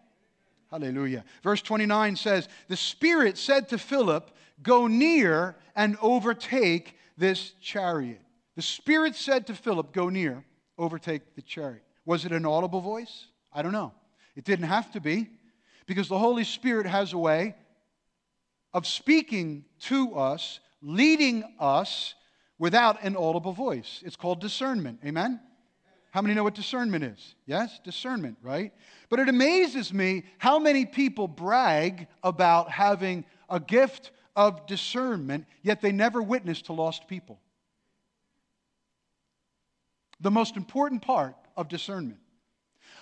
Hallelujah. 0.69 1.25
Verse 1.43 1.61
29 1.61 2.15
says, 2.15 2.47
The 2.69 2.77
Spirit 2.77 3.37
said 3.37 3.67
to 3.69 3.77
Philip, 3.77 4.31
Go 4.63 4.87
near 4.87 5.57
and 5.75 5.97
overtake 6.01 6.95
this 7.17 7.51
chariot. 7.59 8.21
The 8.55 8.61
Spirit 8.61 9.17
said 9.17 9.47
to 9.47 9.53
Philip, 9.53 9.91
Go 9.91 10.07
near, 10.07 10.45
overtake 10.77 11.35
the 11.35 11.41
chariot. 11.41 11.83
Was 12.05 12.23
it 12.23 12.31
an 12.31 12.45
audible 12.45 12.79
voice? 12.79 13.25
I 13.51 13.63
don't 13.63 13.73
know. 13.73 13.91
It 14.37 14.45
didn't 14.45 14.69
have 14.69 14.93
to 14.93 15.01
be 15.01 15.29
because 15.87 16.07
the 16.07 16.17
Holy 16.17 16.45
Spirit 16.45 16.85
has 16.85 17.11
a 17.11 17.17
way 17.17 17.55
of 18.73 18.87
speaking 18.87 19.65
to 19.81 20.15
us, 20.15 20.59
leading 20.81 21.43
us 21.59 22.15
without 22.57 23.03
an 23.03 23.15
audible 23.15 23.53
voice. 23.53 24.01
It's 24.05 24.15
called 24.15 24.39
discernment. 24.39 24.99
Amen? 25.05 25.39
How 26.11 26.21
many 26.21 26.35
know 26.35 26.43
what 26.43 26.55
discernment 26.55 27.03
is? 27.03 27.35
Yes, 27.45 27.79
discernment, 27.83 28.37
right? 28.41 28.73
But 29.09 29.19
it 29.19 29.29
amazes 29.29 29.93
me 29.93 30.23
how 30.37 30.59
many 30.59 30.85
people 30.85 31.27
brag 31.27 32.07
about 32.21 32.69
having 32.69 33.25
a 33.49 33.59
gift 33.59 34.11
of 34.35 34.67
discernment, 34.67 35.45
yet 35.61 35.81
they 35.81 35.91
never 35.91 36.21
witness 36.21 36.61
to 36.63 36.73
lost 36.73 37.07
people. 37.07 37.39
The 40.19 40.31
most 40.31 40.57
important 40.57 41.01
part 41.01 41.35
of 41.55 41.67
discernment. 41.67 42.19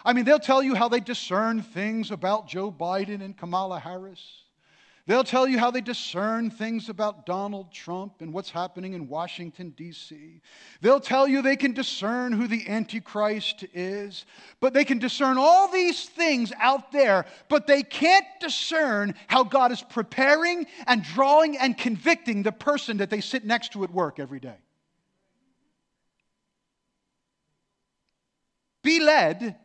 I 0.05 0.13
mean, 0.13 0.23
they'll 0.23 0.39
tell 0.39 0.63
you 0.63 0.75
how 0.75 0.87
they 0.87 0.99
discern 0.99 1.61
things 1.61 2.11
about 2.11 2.47
Joe 2.47 2.71
Biden 2.71 3.21
and 3.21 3.35
Kamala 3.35 3.79
Harris. 3.79 4.21
They'll 5.09 5.23
tell 5.23 5.47
you 5.47 5.57
how 5.57 5.71
they 5.71 5.81
discern 5.81 6.51
things 6.51 6.87
about 6.87 7.25
Donald 7.25 7.71
Trump 7.71 8.21
and 8.21 8.31
what's 8.31 8.51
happening 8.51 8.93
in 8.93 9.07
Washington, 9.07 9.71
D.C. 9.71 10.39
They'll 10.81 10.99
tell 10.99 11.27
you 11.27 11.41
they 11.41 11.55
can 11.55 11.73
discern 11.73 12.31
who 12.31 12.47
the 12.47 12.69
Antichrist 12.69 13.65
is, 13.73 14.27
but 14.59 14.75
they 14.75 14.85
can 14.85 14.99
discern 14.99 15.39
all 15.39 15.67
these 15.67 16.05
things 16.05 16.53
out 16.59 16.91
there, 16.91 17.25
but 17.47 17.65
they 17.65 17.81
can't 17.81 18.27
discern 18.39 19.15
how 19.25 19.43
God 19.43 19.71
is 19.71 19.81
preparing 19.81 20.67
and 20.85 21.01
drawing 21.01 21.57
and 21.57 21.75
convicting 21.75 22.43
the 22.43 22.51
person 22.51 22.97
that 22.97 23.09
they 23.09 23.19
sit 23.19 23.43
next 23.43 23.73
to 23.73 23.83
at 23.83 23.89
work 23.89 24.19
every 24.19 24.39
day. 24.39 24.57
Be 28.83 28.99
led 28.99 29.55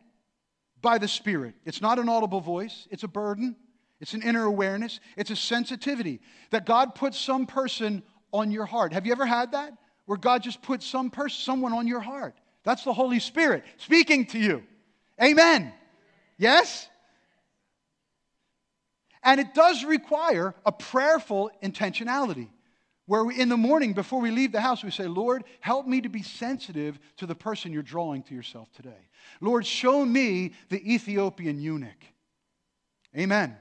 by 0.80 0.96
the 0.96 1.06
Spirit. 1.06 1.54
It's 1.66 1.82
not 1.82 1.98
an 1.98 2.08
audible 2.08 2.40
voice, 2.40 2.88
it's 2.90 3.02
a 3.02 3.08
burden. 3.08 3.56
It's 4.00 4.14
an 4.14 4.22
inner 4.22 4.44
awareness, 4.44 5.00
it's 5.16 5.30
a 5.30 5.36
sensitivity 5.36 6.20
that 6.50 6.66
God 6.66 6.94
puts 6.94 7.18
some 7.18 7.46
person 7.46 8.02
on 8.32 8.50
your 8.50 8.66
heart. 8.66 8.92
Have 8.92 9.06
you 9.06 9.12
ever 9.12 9.26
had 9.26 9.52
that? 9.52 9.72
Where 10.06 10.18
God 10.18 10.42
just 10.42 10.60
puts 10.60 10.86
some 10.86 11.10
person, 11.10 11.40
someone 11.40 11.72
on 11.72 11.86
your 11.86 12.00
heart. 12.00 12.34
That's 12.64 12.84
the 12.84 12.92
Holy 12.92 13.20
Spirit 13.20 13.64
speaking 13.78 14.26
to 14.26 14.38
you. 14.38 14.62
Amen. 15.22 15.72
Yes? 16.36 16.88
And 19.22 19.40
it 19.40 19.54
does 19.54 19.84
require 19.84 20.54
a 20.66 20.72
prayerful 20.72 21.50
intentionality. 21.62 22.48
Where 23.06 23.22
we, 23.22 23.38
in 23.38 23.50
the 23.50 23.56
morning, 23.56 23.92
before 23.92 24.20
we 24.20 24.30
leave 24.30 24.50
the 24.50 24.62
house, 24.62 24.82
we 24.82 24.90
say, 24.90 25.06
Lord, 25.06 25.44
help 25.60 25.86
me 25.86 26.00
to 26.00 26.08
be 26.08 26.22
sensitive 26.22 26.98
to 27.18 27.26
the 27.26 27.34
person 27.34 27.70
you're 27.70 27.82
drawing 27.82 28.22
to 28.24 28.34
yourself 28.34 28.72
today. 28.72 29.08
Lord, 29.42 29.66
show 29.66 30.04
me 30.06 30.52
the 30.70 30.94
Ethiopian 30.94 31.60
eunuch. 31.60 32.02
Amen. 33.16 33.56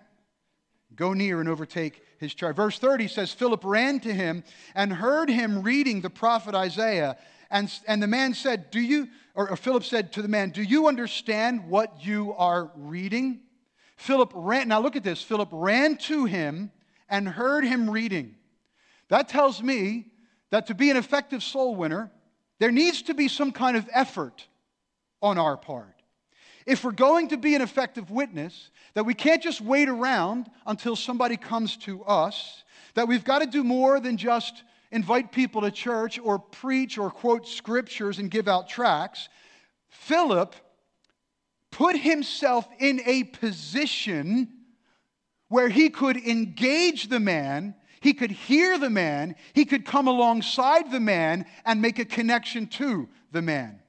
Go 0.96 1.14
near 1.14 1.40
and 1.40 1.50
overtake 1.50 2.02
his 2.20 2.34
chariot. 2.34 2.56
Verse 2.56 2.80
30 2.80 3.08
says, 3.08 3.32
Philip 3.32 3.64
ran 3.64 4.00
to 4.02 4.14
him 4.14 4.44
and 4.76 4.94
heard 4.94 5.30
him 5.30 5.64
reading 5.64 6.02
the 6.02 6.10
prophet 6.10 6.56
Isaiah. 6.56 7.18
And, 7.50 7.72
and 7.88 8.02
the 8.02 8.08
man 8.08 8.34
said, 8.34 8.72
Do 8.72 8.80
you, 8.80 9.10
or, 9.36 9.52
or 9.52 9.56
Philip 9.56 9.84
said 9.84 10.14
to 10.14 10.22
the 10.22 10.28
man, 10.28 10.50
Do 10.50 10.64
you 10.64 10.88
understand 10.88 11.70
what 11.70 12.06
you 12.06 12.34
are 12.34 12.72
reading? 12.76 13.42
Philip 13.96 14.32
ran, 14.36 14.68
now 14.68 14.80
look 14.80 14.96
at 14.96 15.04
this. 15.04 15.22
Philip 15.22 15.50
ran 15.52 15.98
to 15.98 16.26
him 16.26 16.72
and 17.10 17.28
heard 17.28 17.64
him 17.64 17.90
reading. 17.90 18.36
That 19.10 19.30
tells 19.30 19.62
me 19.62 20.12
that 20.50 20.68
to 20.68 20.76
be 20.76 20.90
an 20.90 20.98
effective 20.98 21.44
soul 21.44 21.76
winner, 21.76 22.12
there 22.60 22.72
needs 22.72 23.04
to 23.04 23.14
be 23.14 23.28
some 23.28 23.52
kind 23.52 23.78
of 23.78 23.88
effort 23.94 24.48
on 25.22 25.38
our 25.38 25.58
part. 25.58 25.93
If 26.66 26.84
we're 26.84 26.92
going 26.92 27.30
to 27.30 27.38
be 27.38 27.56
an 27.56 27.62
effective 27.62 28.10
witness, 28.10 28.70
that 28.94 29.06
we 29.06 29.14
can't 29.14 29.42
just 29.42 29.62
wait 29.62 29.90
around 29.90 30.50
until 30.66 30.96
somebody 30.96 31.38
comes 31.38 31.78
to 31.78 32.04
us, 32.04 32.64
that 32.94 33.08
we've 33.08 33.24
got 33.24 33.40
to 33.40 33.48
do 33.48 33.64
more 33.64 34.00
than 34.00 34.18
just 34.18 34.64
invite 34.92 35.32
people 35.32 35.62
to 35.62 35.72
church 35.72 36.20
or 36.20 36.40
preach 36.40 36.98
or 36.98 37.10
quote 37.10 37.48
scriptures 37.48 38.20
and 38.20 38.30
give 38.30 38.48
out 38.48 38.70
tracts. 38.70 39.28
Philip 39.90 40.56
put 41.72 41.98
himself 41.98 42.68
in 42.80 43.02
a 43.06 43.24
position 43.24 44.48
where 45.50 45.70
he 45.70 45.90
could 45.90 46.18
engage 46.18 47.10
the 47.10 47.20
man, 47.20 47.76
he 48.02 48.14
could 48.14 48.32
hear 48.32 48.78
the 48.78 48.90
man, 48.90 49.36
he 49.54 49.66
could 49.66 49.86
come 49.86 50.08
alongside 50.08 50.92
the 50.92 51.00
man 51.00 51.46
and 51.66 51.82
make 51.82 52.00
a 52.00 52.06
connection 52.06 52.68
to 52.68 53.10
the 53.32 53.42
man. 53.42 53.80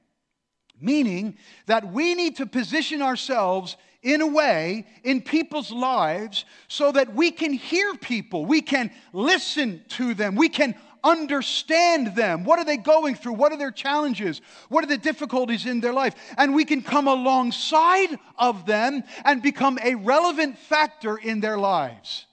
Meaning 0.81 1.37
that 1.67 1.91
we 1.91 2.15
need 2.15 2.37
to 2.37 2.45
position 2.45 3.01
ourselves 3.01 3.77
in 4.03 4.21
a 4.21 4.27
way 4.27 4.85
in 5.03 5.21
people's 5.21 5.71
lives 5.71 6.45
so 6.67 6.91
that 6.91 7.15
we 7.15 7.31
can 7.31 7.53
hear 7.53 7.95
people, 7.95 8.45
we 8.45 8.61
can 8.61 8.91
listen 9.13 9.83
to 9.89 10.13
them, 10.13 10.35
we 10.35 10.49
can 10.49 10.75
understand 11.03 12.15
them. 12.15 12.43
What 12.43 12.59
are 12.59 12.65
they 12.65 12.77
going 12.77 13.15
through? 13.15 13.33
What 13.33 13.51
are 13.51 13.57
their 13.57 13.71
challenges? 13.71 14.41
What 14.69 14.83
are 14.83 14.87
the 14.87 14.97
difficulties 14.97 15.65
in 15.65 15.79
their 15.79 15.93
life? 15.93 16.15
And 16.37 16.53
we 16.53 16.65
can 16.65 16.81
come 16.81 17.07
alongside 17.07 18.17
of 18.37 18.65
them 18.65 19.03
and 19.23 19.41
become 19.41 19.79
a 19.83 19.95
relevant 19.95 20.57
factor 20.57 21.17
in 21.17 21.39
their 21.39 21.57
lives. 21.57 22.25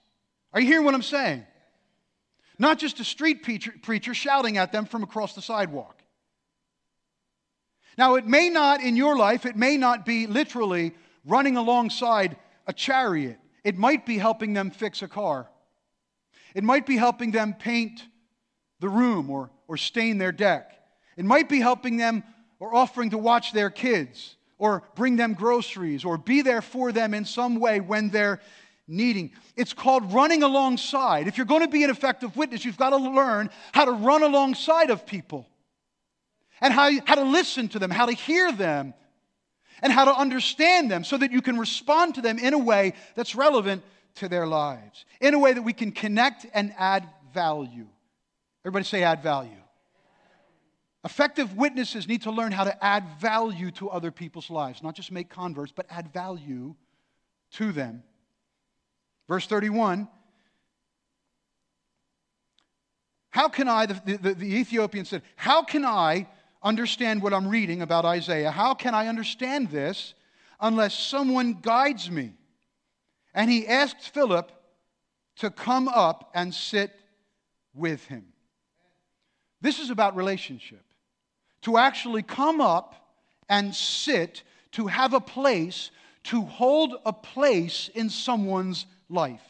Are 0.53 0.61
you 0.61 0.67
hearing 0.67 0.85
what 0.85 0.95
I'm 0.95 1.03
saying? 1.03 1.47
Not 2.59 2.79
just 2.79 3.01
a 3.01 3.05
street 3.05 3.43
preacher, 3.43 3.75
preacher 3.83 4.15
shouting 4.15 4.59
at 4.59 4.73
them 4.73 4.87
from 4.87 5.03
across 5.03 5.35
the 5.35 5.43
sidewalk. 5.43 6.02
Now, 7.99 8.15
it 8.15 8.27
may 8.27 8.49
not, 8.49 8.83
in 8.83 8.97
your 8.97 9.17
life, 9.17 9.45
it 9.45 9.57
may 9.57 9.77
not 9.77 10.07
be 10.07 10.27
literally 10.27 10.95
running 11.25 11.57
alongside 11.57 12.37
a 12.67 12.73
chariot. 12.73 13.39
It 13.65 13.77
might 13.77 14.07
be 14.07 14.19
helping 14.19 14.55
them 14.55 14.71
fix 14.71 15.03
a 15.03 15.09
car. 15.09 15.49
It 16.55 16.65
might 16.65 16.87
be 16.87 16.97
helping 16.97 17.31
them 17.31 17.55
paint 17.55 18.03
the 18.81 18.89
room 18.89 19.31
or, 19.31 19.51
or 19.69 19.77
stain 19.77 20.19
their 20.19 20.33
deck. 20.33 20.73
It 21.17 21.25
might 21.25 21.49
be 21.49 21.61
helping 21.61 21.97
them 21.97 22.25
or 22.59 22.75
offering 22.75 23.11
to 23.11 23.19
watch 23.19 23.53
their 23.53 23.71
kids 23.71 24.37
or 24.59 24.83
bring 24.95 25.17
them 25.17 25.35
groceries 25.35 26.05
or 26.05 26.17
be 26.17 26.43
there 26.43 26.63
for 26.63 26.93
them 26.93 27.15
in 27.15 27.25
some 27.25 27.57
way 27.57 27.81
when 27.81 28.11
they're 28.11 28.41
needing. 28.89 29.33
It's 29.57 29.73
called 29.73 30.13
running 30.13 30.43
alongside. 30.43 31.29
If 31.29 31.37
you're 31.37 31.47
going 31.47 31.63
to 31.63 31.69
be 31.69 31.85
an 31.85 31.91
effective 31.91 32.37
witness, 32.37 32.65
you've 32.65 32.77
got 32.77 32.91
to 32.91 32.97
learn 32.97 33.51
how 33.73 33.85
to 33.85 33.93
run 33.93 34.23
alongside 34.23 34.91
of 34.91 35.07
people 35.07 35.49
and 36.63 36.73
how, 36.73 36.91
how 37.05 37.17
to 37.17 37.25
listen 37.25 37.69
to 37.69 37.79
them, 37.79 37.91
how 37.91 38.07
to 38.07 38.13
hear 38.13 38.53
them, 38.53 38.95
and 39.83 39.93
how 39.93 40.05
to 40.05 40.15
understand 40.15 40.91
them 40.91 41.03
so 41.05 41.19
that 41.19 41.33
you 41.33 41.43
can 41.43 41.59
respond 41.59 42.15
to 42.15 42.23
them 42.23 42.39
in 42.39 42.55
a 42.55 42.59
way 42.59 42.95
that's 43.17 43.35
relevant 43.35 43.83
to 44.15 44.29
their 44.29 44.47
lives, 44.47 45.05
in 45.21 45.35
a 45.35 45.39
way 45.39 45.53
that 45.53 45.63
we 45.63 45.73
can 45.73 45.91
connect 45.91 46.47
and 46.55 46.73
add 46.79 47.07
value. 47.35 47.89
Everybody 48.65 48.85
say, 48.85 49.03
add 49.03 49.23
value. 49.23 49.51
Effective 51.05 51.57
witnesses 51.57 52.07
need 52.07 52.23
to 52.23 52.31
learn 52.31 52.53
how 52.53 52.63
to 52.63 52.85
add 52.85 53.05
value 53.21 53.73
to 53.73 53.91
other 53.91 54.13
people's 54.13 54.49
lives, 54.49 54.85
not 54.85 54.95
just 54.95 55.11
make 55.11 55.29
converts, 55.29 55.73
but 55.75 55.85
add 55.91 56.13
value 56.13 56.77
to 57.55 57.73
them. 57.73 58.05
Verse 59.29 59.47
31 59.47 60.07
How 63.31 63.49
can 63.49 63.67
I, 63.67 63.87
the, 63.87 64.19
the, 64.23 64.35
the 64.35 64.57
Ethiopian 64.59 65.07
said, 65.07 65.23
How 65.35 65.65
can 65.65 65.85
I 65.85 66.29
understand 66.63 67.23
what 67.23 67.35
I'm 67.35 67.49
reading 67.49 67.83
about 67.83 68.05
Isaiah? 68.05 68.51
How 68.51 68.75
can 68.75 68.95
I 68.95 69.09
understand 69.09 69.71
this 69.71 70.15
unless 70.61 70.95
someone 70.95 71.55
guides 71.61 72.11
me? 72.11 72.35
And 73.35 73.51
he 73.51 73.67
asked 73.67 74.11
Philip 74.11 74.53
to 75.37 75.51
come 75.51 75.89
up 75.89 76.31
and 76.35 76.55
sit 76.55 76.93
with 77.75 78.05
him. 78.07 78.27
This 79.61 79.79
is 79.79 79.91
about 79.91 80.17
relationship. 80.17 80.85
To 81.63 81.79
actually 81.79 82.23
come 82.23 82.61
up 82.61 82.95
and 83.49 83.75
sit, 83.75 84.43
to 84.73 84.89
have 84.89 85.15
a 85.15 85.21
place, 85.21 85.91
to 86.25 86.43
hold 86.43 86.97
a 87.07 87.13
place 87.13 87.89
in 87.95 88.11
someone's 88.11 88.87
life. 89.09 89.43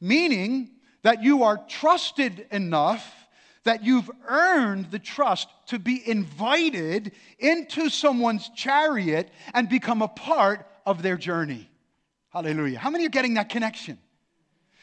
Meaning 0.00 0.70
that 1.02 1.22
you 1.22 1.42
are 1.42 1.58
trusted 1.68 2.46
enough 2.50 3.21
that 3.64 3.84
you've 3.84 4.10
earned 4.26 4.90
the 4.90 4.98
trust 4.98 5.48
to 5.66 5.78
be 5.78 6.06
invited 6.08 7.12
into 7.38 7.88
someone's 7.88 8.48
chariot 8.50 9.30
and 9.54 9.68
become 9.68 10.02
a 10.02 10.08
part 10.08 10.66
of 10.84 11.02
their 11.02 11.16
journey. 11.16 11.68
Hallelujah. 12.30 12.78
How 12.78 12.90
many 12.90 13.06
are 13.06 13.10
getting 13.10 13.34
that 13.34 13.48
connection? 13.48 13.98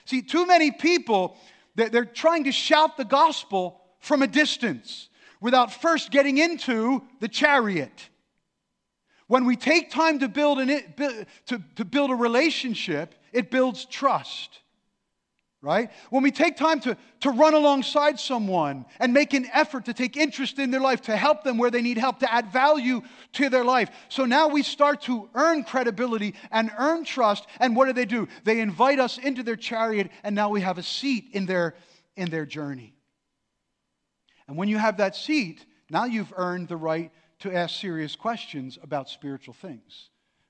See, 0.06 0.22
too 0.22 0.46
many 0.46 0.72
people, 0.72 1.38
they're 1.76 2.06
trying 2.06 2.46
to 2.46 2.52
shout 2.52 2.96
the 2.98 3.06
gospel 3.06 3.82
from 4.00 4.22
a 4.22 4.28
distance 4.28 5.10
without 5.42 5.74
first 5.74 6.12
getting 6.12 6.38
into 6.38 7.04
the 7.20 7.28
chariot. 7.28 8.10
When 9.28 9.46
we 9.46 9.56
take 9.56 9.92
time 9.92 10.20
to 10.20 10.28
build, 10.28 10.60
an, 10.60 10.70
to, 11.48 11.64
to 11.76 11.86
build 11.86 12.12
a 12.12 12.16
relationship, 12.16 13.14
it 13.32 13.52
builds 13.52 13.86
trust 13.86 14.60
right? 15.62 15.92
When 16.10 16.24
we 16.24 16.32
take 16.32 16.56
time 16.56 16.80
to, 16.82 16.96
to 17.22 17.32
run 17.32 17.54
alongside 17.54 18.20
someone 18.20 18.86
and 19.00 19.14
make 19.14 19.34
an 19.34 19.46
effort 19.52 19.86
to 19.86 19.94
take 19.94 20.16
interest 20.16 20.58
in 20.58 20.72
their 20.72 20.80
life, 20.80 21.02
to 21.04 21.18
help 21.18 21.44
them 21.44 21.58
where 21.58 21.70
they 21.70 21.82
need 21.82 21.98
help, 21.98 22.20
to 22.20 22.34
add 22.34 22.52
value 22.52 23.02
to 23.34 23.50
their 23.50 23.66
life. 23.66 23.90
So 24.08 24.26
now 24.26 24.48
we 24.48 24.64
start 24.64 25.02
to 25.02 25.30
earn 25.36 25.64
credibility 25.64 26.36
and 26.52 26.72
earn 26.78 27.04
trust. 27.04 27.46
And 27.60 27.76
what 27.76 27.88
do 27.88 27.94
they 27.94 28.06
do? 28.06 28.28
They 28.46 28.62
invite 28.62 29.00
us 29.00 29.18
into 29.18 29.44
their 29.44 29.58
chariot, 29.58 30.12
and 30.24 30.34
now 30.34 30.50
we 30.50 30.62
have 30.62 30.78
a 30.78 30.84
seat 30.84 31.26
in 31.34 31.46
their, 31.46 31.76
in 32.16 32.30
their 32.30 32.46
journey. 32.46 32.94
And 34.48 34.56
when 34.58 34.70
you 34.70 34.78
have 34.78 34.98
that 34.98 35.16
seat, 35.16 35.66
now 35.90 36.06
you've 36.06 36.34
earned 36.38 36.70
the 36.70 36.78
right 36.78 37.12
to 37.40 37.54
ask 37.54 37.80
serious 37.80 38.16
questions 38.16 38.78
about 38.82 39.10
spiritual 39.10 39.54
things. 39.54 40.10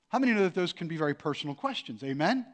How 0.09 0.19
many 0.19 0.33
know 0.33 0.43
that 0.43 0.55
those 0.55 0.73
can 0.73 0.87
be 0.87 0.97
very 0.97 1.13
personal 1.15 1.55
questions? 1.55 2.03
Amen? 2.03 2.45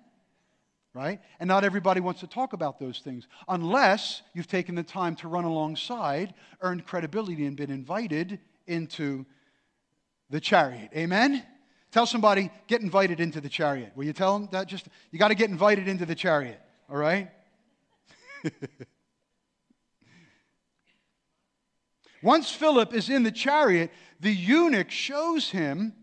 Right? 0.95 1.19
And 1.41 1.47
not 1.49 1.63
everybody 1.65 1.99
wants 1.99 2.21
to 2.21 2.27
talk 2.27 2.53
about 2.53 2.79
those 2.79 2.99
things 2.99 3.27
unless 3.49 4.21
you've 4.33 4.47
taken 4.47 4.75
the 4.75 4.83
time 4.83 5.17
to 5.17 5.27
run 5.27 5.43
alongside, 5.43 6.33
earned 6.61 6.85
credibility, 6.85 7.45
and 7.45 7.57
been 7.57 7.69
invited 7.69 8.39
into 8.65 9.25
the 10.29 10.39
chariot. 10.39 10.89
Amen? 10.95 11.43
Tell 11.91 12.05
somebody, 12.05 12.49
get 12.67 12.81
invited 12.81 13.19
into 13.19 13.41
the 13.41 13.49
chariot. 13.49 13.91
Will 13.95 14.05
you 14.05 14.13
tell 14.13 14.39
them 14.39 14.47
that? 14.53 14.67
Just, 14.67 14.87
you 15.11 15.19
got 15.19 15.27
to 15.27 15.35
get 15.35 15.49
invited 15.49 15.89
into 15.89 16.05
the 16.05 16.15
chariot, 16.15 16.61
all 16.89 16.95
right? 16.95 17.29
Once 22.23 22.49
Philip 22.51 22.93
is 22.93 23.09
in 23.09 23.23
the 23.23 23.31
chariot, 23.31 23.91
the 24.21 24.31
eunuch 24.31 24.89
shows 24.89 25.49
him 25.49 25.93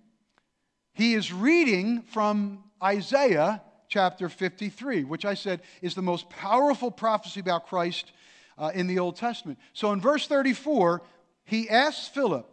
he 0.93 1.15
is 1.15 1.33
reading 1.33 2.03
from 2.03 2.65
Isaiah 2.83 3.63
chapter 3.93 4.31
53, 4.31 5.05
which 5.05 5.27
I 5.27 5.35
said 5.35 5.61
is 5.83 5.95
the 5.95 6.03
most 6.03 6.31
powerful 6.31 6.91
prophecy 6.91 7.41
about 7.41 7.67
Christ 7.67 8.11
uh, 8.57 8.71
in 8.75 8.87
the 8.87 8.99
Old 8.99 9.17
Testament. 9.17 9.59
So 9.75 9.93
in 9.93 10.01
verse 10.01 10.27
34, 10.27 11.03
he 11.45 11.69
asks 11.69 12.09
Philip, 12.09 12.51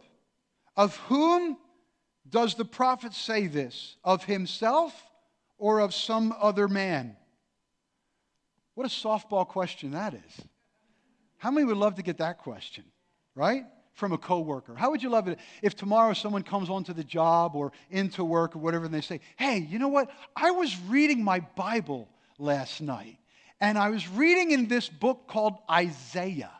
Of 0.76 0.96
whom 0.96 1.56
does 2.28 2.56
the 2.56 2.66
prophet 2.66 3.14
say 3.14 3.46
this? 3.46 3.96
Of 4.04 4.24
himself 4.24 4.94
or 5.56 5.80
of 5.80 5.94
some 5.94 6.34
other 6.38 6.68
man? 6.68 7.16
What 8.74 8.86
a 8.86 8.90
softball 8.90 9.48
question 9.48 9.92
that 9.92 10.12
is. 10.12 10.44
How 11.38 11.50
many 11.50 11.64
would 11.64 11.78
love 11.78 11.94
to 11.94 12.02
get 12.02 12.18
that 12.18 12.36
question, 12.38 12.84
right? 13.34 13.64
From 14.00 14.12
a 14.12 14.18
coworker? 14.18 14.74
How 14.74 14.90
would 14.90 15.02
you 15.02 15.10
love 15.10 15.28
it 15.28 15.38
if 15.62 15.76
tomorrow 15.76 16.14
someone 16.14 16.42
comes 16.42 16.68
onto 16.70 16.92
the 16.92 17.04
job 17.04 17.54
or 17.54 17.70
into 17.90 18.24
work 18.24 18.56
or 18.56 18.58
whatever 18.58 18.86
and 18.86 18.94
they 18.94 19.02
say, 19.02 19.20
"Hey, 19.36 19.58
you 19.58 19.78
know 19.78 19.88
what? 19.88 20.10
I 20.34 20.50
was 20.50 20.76
reading 20.88 21.22
my 21.22 21.40
Bible 21.40 22.08
last 22.38 22.80
night 22.80 23.18
and 23.60 23.78
I 23.78 23.90
was 23.90 24.08
reading 24.08 24.50
in 24.50 24.66
this 24.66 24.88
book 24.88 25.28
called 25.28 25.58
Isaiah." 25.70 26.50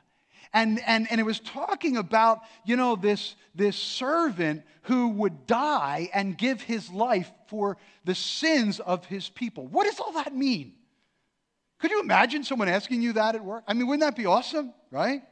And, 0.53 0.81
and, 0.85 1.11
and 1.11 1.21
it 1.21 1.25
was 1.25 1.39
talking 1.41 1.97
about, 1.97 2.41
you 2.65 2.77
know, 2.77 2.97
this, 2.97 3.37
this 3.55 3.77
servant 3.77 4.63
who 4.83 5.09
would 5.09 5.47
die 5.47 6.11
and 6.13 6.37
give 6.37 6.61
his 6.61 6.91
life 6.91 7.31
for 7.47 7.77
the 8.05 8.17
sins 8.17 8.81
of 8.81 9.05
his 9.07 9.29
people. 9.29 9.69
What 9.69 9.85
does 9.85 10.01
all 10.01 10.13
that 10.13 10.35
mean? 10.35 10.75
Could 11.79 11.93
you 11.93 12.01
imagine 12.01 12.43
someone 12.43 12.69
asking 12.69 13.01
you 13.01 13.13
that 13.15 13.37
at 13.37 13.45
work? 13.45 13.65
I 13.67 13.75
mean, 13.75 13.87
wouldn't 13.87 14.03
that 14.03 14.17
be 14.17 14.27
awesome, 14.27 14.75
right? 14.91 15.23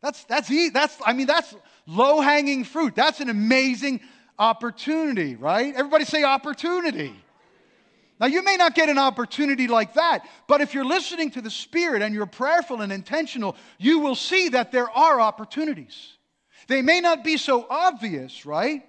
That's, 0.00 0.24
that's, 0.24 0.48
that's, 0.72 0.96
I 1.04 1.12
mean, 1.12 1.26
that's 1.26 1.54
low 1.86 2.20
hanging 2.20 2.64
fruit. 2.64 2.94
That's 2.94 3.20
an 3.20 3.28
amazing 3.28 4.00
opportunity, 4.38 5.34
right? 5.34 5.74
Everybody 5.74 6.04
say 6.04 6.22
opportunity. 6.22 7.14
Now, 8.20 8.26
you 8.26 8.42
may 8.42 8.56
not 8.56 8.74
get 8.74 8.88
an 8.88 8.98
opportunity 8.98 9.68
like 9.68 9.94
that, 9.94 10.26
but 10.48 10.60
if 10.60 10.74
you're 10.74 10.84
listening 10.84 11.30
to 11.32 11.40
the 11.40 11.50
Spirit 11.50 12.02
and 12.02 12.14
you're 12.14 12.26
prayerful 12.26 12.80
and 12.80 12.92
intentional, 12.92 13.56
you 13.78 14.00
will 14.00 14.16
see 14.16 14.48
that 14.50 14.72
there 14.72 14.90
are 14.90 15.20
opportunities. 15.20 16.16
They 16.66 16.82
may 16.82 17.00
not 17.00 17.22
be 17.22 17.36
so 17.36 17.66
obvious, 17.70 18.44
right? 18.44 18.84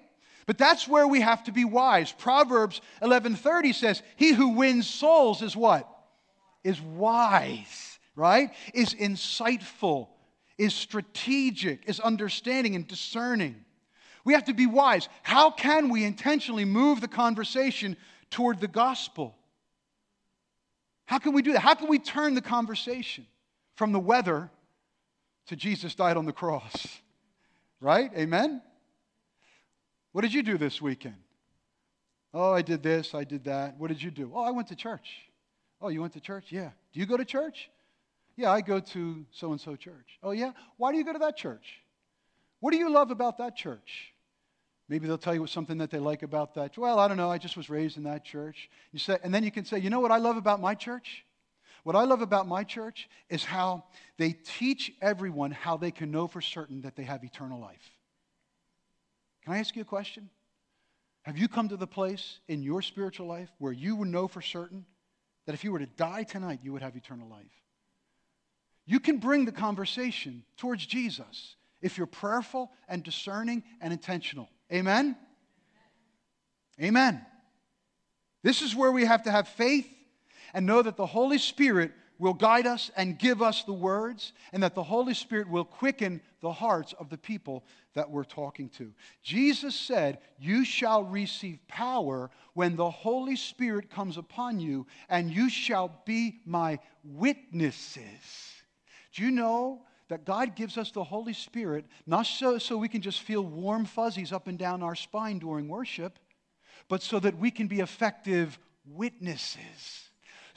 But 0.47 0.57
that's 0.57 0.87
where 0.87 1.07
we 1.07 1.21
have 1.21 1.43
to 1.43 1.51
be 1.51 1.63
wise. 1.63 2.11
Proverbs 2.11 2.81
11:30 3.03 3.71
says, 3.71 4.01
"He 4.15 4.31
who 4.31 4.49
wins 4.49 4.89
souls 4.89 5.43
is 5.43 5.55
what? 5.55 5.87
Is 6.63 6.81
wise, 6.81 7.99
right? 8.15 8.51
Is 8.73 8.95
insightful, 8.95 10.07
is 10.59 10.73
strategic, 10.73 11.87
is 11.87 11.99
understanding 11.99 12.75
and 12.75 12.87
discerning. 12.87 13.63
We 14.25 14.33
have 14.33 14.43
to 14.45 14.53
be 14.53 14.67
wise. 14.67 15.07
How 15.23 15.49
can 15.49 15.89
we 15.89 16.03
intentionally 16.03 16.65
move 16.65 17.01
the 17.01 17.07
conversation 17.07 17.95
toward 18.29 18.59
the 18.59 18.67
gospel? 18.67 19.35
How 21.05 21.17
can 21.17 21.33
we 21.33 21.41
do 21.41 21.53
that? 21.53 21.61
How 21.61 21.73
can 21.73 21.87
we 21.87 21.97
turn 21.97 22.35
the 22.35 22.41
conversation 22.41 23.25
from 23.75 23.93
the 23.93 23.99
weather 23.99 24.51
to 25.47 25.55
Jesus 25.55 25.95
died 25.95 26.17
on 26.17 26.25
the 26.25 26.33
cross? 26.33 26.99
Right? 27.81 28.11
Amen? 28.15 28.61
What 30.11 30.21
did 30.21 30.33
you 30.33 30.43
do 30.43 30.57
this 30.57 30.81
weekend? 30.81 31.15
Oh, 32.33 32.53
I 32.53 32.61
did 32.61 32.83
this, 32.83 33.15
I 33.15 33.23
did 33.23 33.45
that. 33.45 33.77
What 33.77 33.87
did 33.87 34.03
you 34.03 34.11
do? 34.11 34.31
Oh, 34.35 34.43
I 34.43 34.51
went 34.51 34.67
to 34.67 34.75
church. 34.75 35.09
Oh, 35.81 35.87
you 35.87 36.01
went 36.01 36.13
to 36.13 36.19
church? 36.19 36.47
Yeah. 36.49 36.69
Do 36.93 36.99
you 36.99 37.05
go 37.05 37.15
to 37.15 37.25
church? 37.25 37.69
Yeah, 38.39 38.53
I 38.53 38.61
go 38.61 38.79
to 38.79 39.25
so 39.31 39.51
and 39.51 39.59
so 39.59 39.75
church. 39.75 40.17
Oh, 40.23 40.31
yeah? 40.31 40.53
Why 40.77 40.93
do 40.93 40.97
you 40.97 41.03
go 41.03 41.11
to 41.11 41.19
that 41.19 41.35
church? 41.35 41.81
What 42.61 42.71
do 42.71 42.77
you 42.77 42.89
love 42.89 43.11
about 43.11 43.39
that 43.39 43.57
church? 43.57 44.13
Maybe 44.87 45.07
they'll 45.07 45.17
tell 45.17 45.35
you 45.35 45.45
something 45.45 45.79
that 45.79 45.91
they 45.91 45.99
like 45.99 46.23
about 46.23 46.55
that. 46.55 46.77
Well, 46.77 46.99
I 46.99 47.09
don't 47.09 47.17
know. 47.17 47.29
I 47.29 47.37
just 47.37 47.57
was 47.57 47.69
raised 47.69 47.97
in 47.97 48.03
that 48.03 48.23
church. 48.23 48.69
You 48.93 48.99
say, 48.99 49.17
and 49.25 49.33
then 49.33 49.43
you 49.43 49.51
can 49.51 49.65
say, 49.65 49.79
you 49.79 49.89
know 49.89 49.99
what 49.99 50.11
I 50.11 50.19
love 50.19 50.37
about 50.37 50.61
my 50.61 50.73
church? 50.73 51.25
What 51.83 51.97
I 51.97 52.05
love 52.05 52.21
about 52.21 52.47
my 52.47 52.63
church 52.63 53.09
is 53.29 53.43
how 53.43 53.83
they 54.17 54.31
teach 54.31 54.93
everyone 55.01 55.51
how 55.51 55.75
they 55.75 55.91
can 55.91 56.09
know 56.09 56.25
for 56.25 56.39
certain 56.39 56.83
that 56.83 56.95
they 56.95 57.03
have 57.03 57.25
eternal 57.25 57.59
life. 57.59 57.91
Can 59.43 59.51
I 59.51 59.57
ask 59.57 59.75
you 59.75 59.81
a 59.81 59.85
question? 59.85 60.29
Have 61.23 61.37
you 61.37 61.49
come 61.49 61.67
to 61.67 61.77
the 61.77 61.87
place 61.87 62.39
in 62.47 62.63
your 62.63 62.81
spiritual 62.81 63.27
life 63.27 63.49
where 63.57 63.73
you 63.73 63.97
would 63.97 64.07
know 64.07 64.29
for 64.29 64.41
certain 64.41 64.85
that 65.45 65.55
if 65.55 65.65
you 65.65 65.73
were 65.73 65.79
to 65.79 65.87
die 65.97 66.23
tonight, 66.23 66.61
you 66.63 66.71
would 66.71 66.81
have 66.81 66.95
eternal 66.95 67.27
life? 67.27 67.51
You 68.89 68.99
can 68.99 69.19
bring 69.19 69.45
the 69.45 69.51
conversation 69.51 70.43
towards 70.57 70.83
Jesus 70.83 71.55
if 71.79 71.95
you're 71.95 72.07
prayerful 72.07 72.71
and 72.87 73.03
discerning 73.03 73.61
and 73.81 73.93
intentional. 73.93 74.49
Amen? 74.73 75.15
Amen. 76.81 77.23
This 78.41 78.63
is 78.63 78.75
where 78.75 78.91
we 78.91 79.05
have 79.05 79.21
to 79.25 79.31
have 79.31 79.47
faith 79.47 79.87
and 80.55 80.65
know 80.65 80.81
that 80.81 80.97
the 80.97 81.05
Holy 81.05 81.37
Spirit 81.37 81.91
will 82.17 82.33
guide 82.33 82.65
us 82.65 82.89
and 82.97 83.19
give 83.19 83.43
us 83.43 83.61
the 83.63 83.73
words, 83.73 84.33
and 84.53 84.63
that 84.63 84.73
the 84.73 84.81
Holy 84.81 85.13
Spirit 85.13 85.47
will 85.47 85.65
quicken 85.65 86.19
the 86.41 86.51
hearts 86.51 86.93
of 86.93 87.09
the 87.09 87.17
people 87.17 87.65
that 87.93 88.09
we're 88.09 88.23
talking 88.23 88.69
to. 88.69 88.91
Jesus 89.21 89.75
said, 89.75 90.17
You 90.39 90.65
shall 90.65 91.03
receive 91.03 91.59
power 91.67 92.31
when 92.55 92.75
the 92.75 92.89
Holy 92.89 93.35
Spirit 93.35 93.91
comes 93.91 94.17
upon 94.17 94.59
you, 94.59 94.87
and 95.09 95.29
you 95.29 95.47
shall 95.47 96.01
be 96.05 96.39
my 96.43 96.79
witnesses. 97.03 98.58
Do 99.13 99.23
you 99.23 99.31
know 99.31 99.81
that 100.09 100.25
God 100.25 100.55
gives 100.55 100.77
us 100.77 100.91
the 100.91 101.03
Holy 101.03 101.33
Spirit 101.33 101.85
not 102.05 102.25
so, 102.25 102.57
so 102.57 102.77
we 102.77 102.89
can 102.89 103.01
just 103.01 103.21
feel 103.21 103.43
warm 103.43 103.85
fuzzies 103.85 104.33
up 104.33 104.47
and 104.47 104.57
down 104.57 104.83
our 104.83 104.95
spine 104.95 105.39
during 105.39 105.67
worship, 105.67 106.19
but 106.87 107.01
so 107.01 107.19
that 107.19 107.37
we 107.37 107.51
can 107.51 107.67
be 107.67 107.79
effective 107.79 108.57
witnesses 108.85 110.09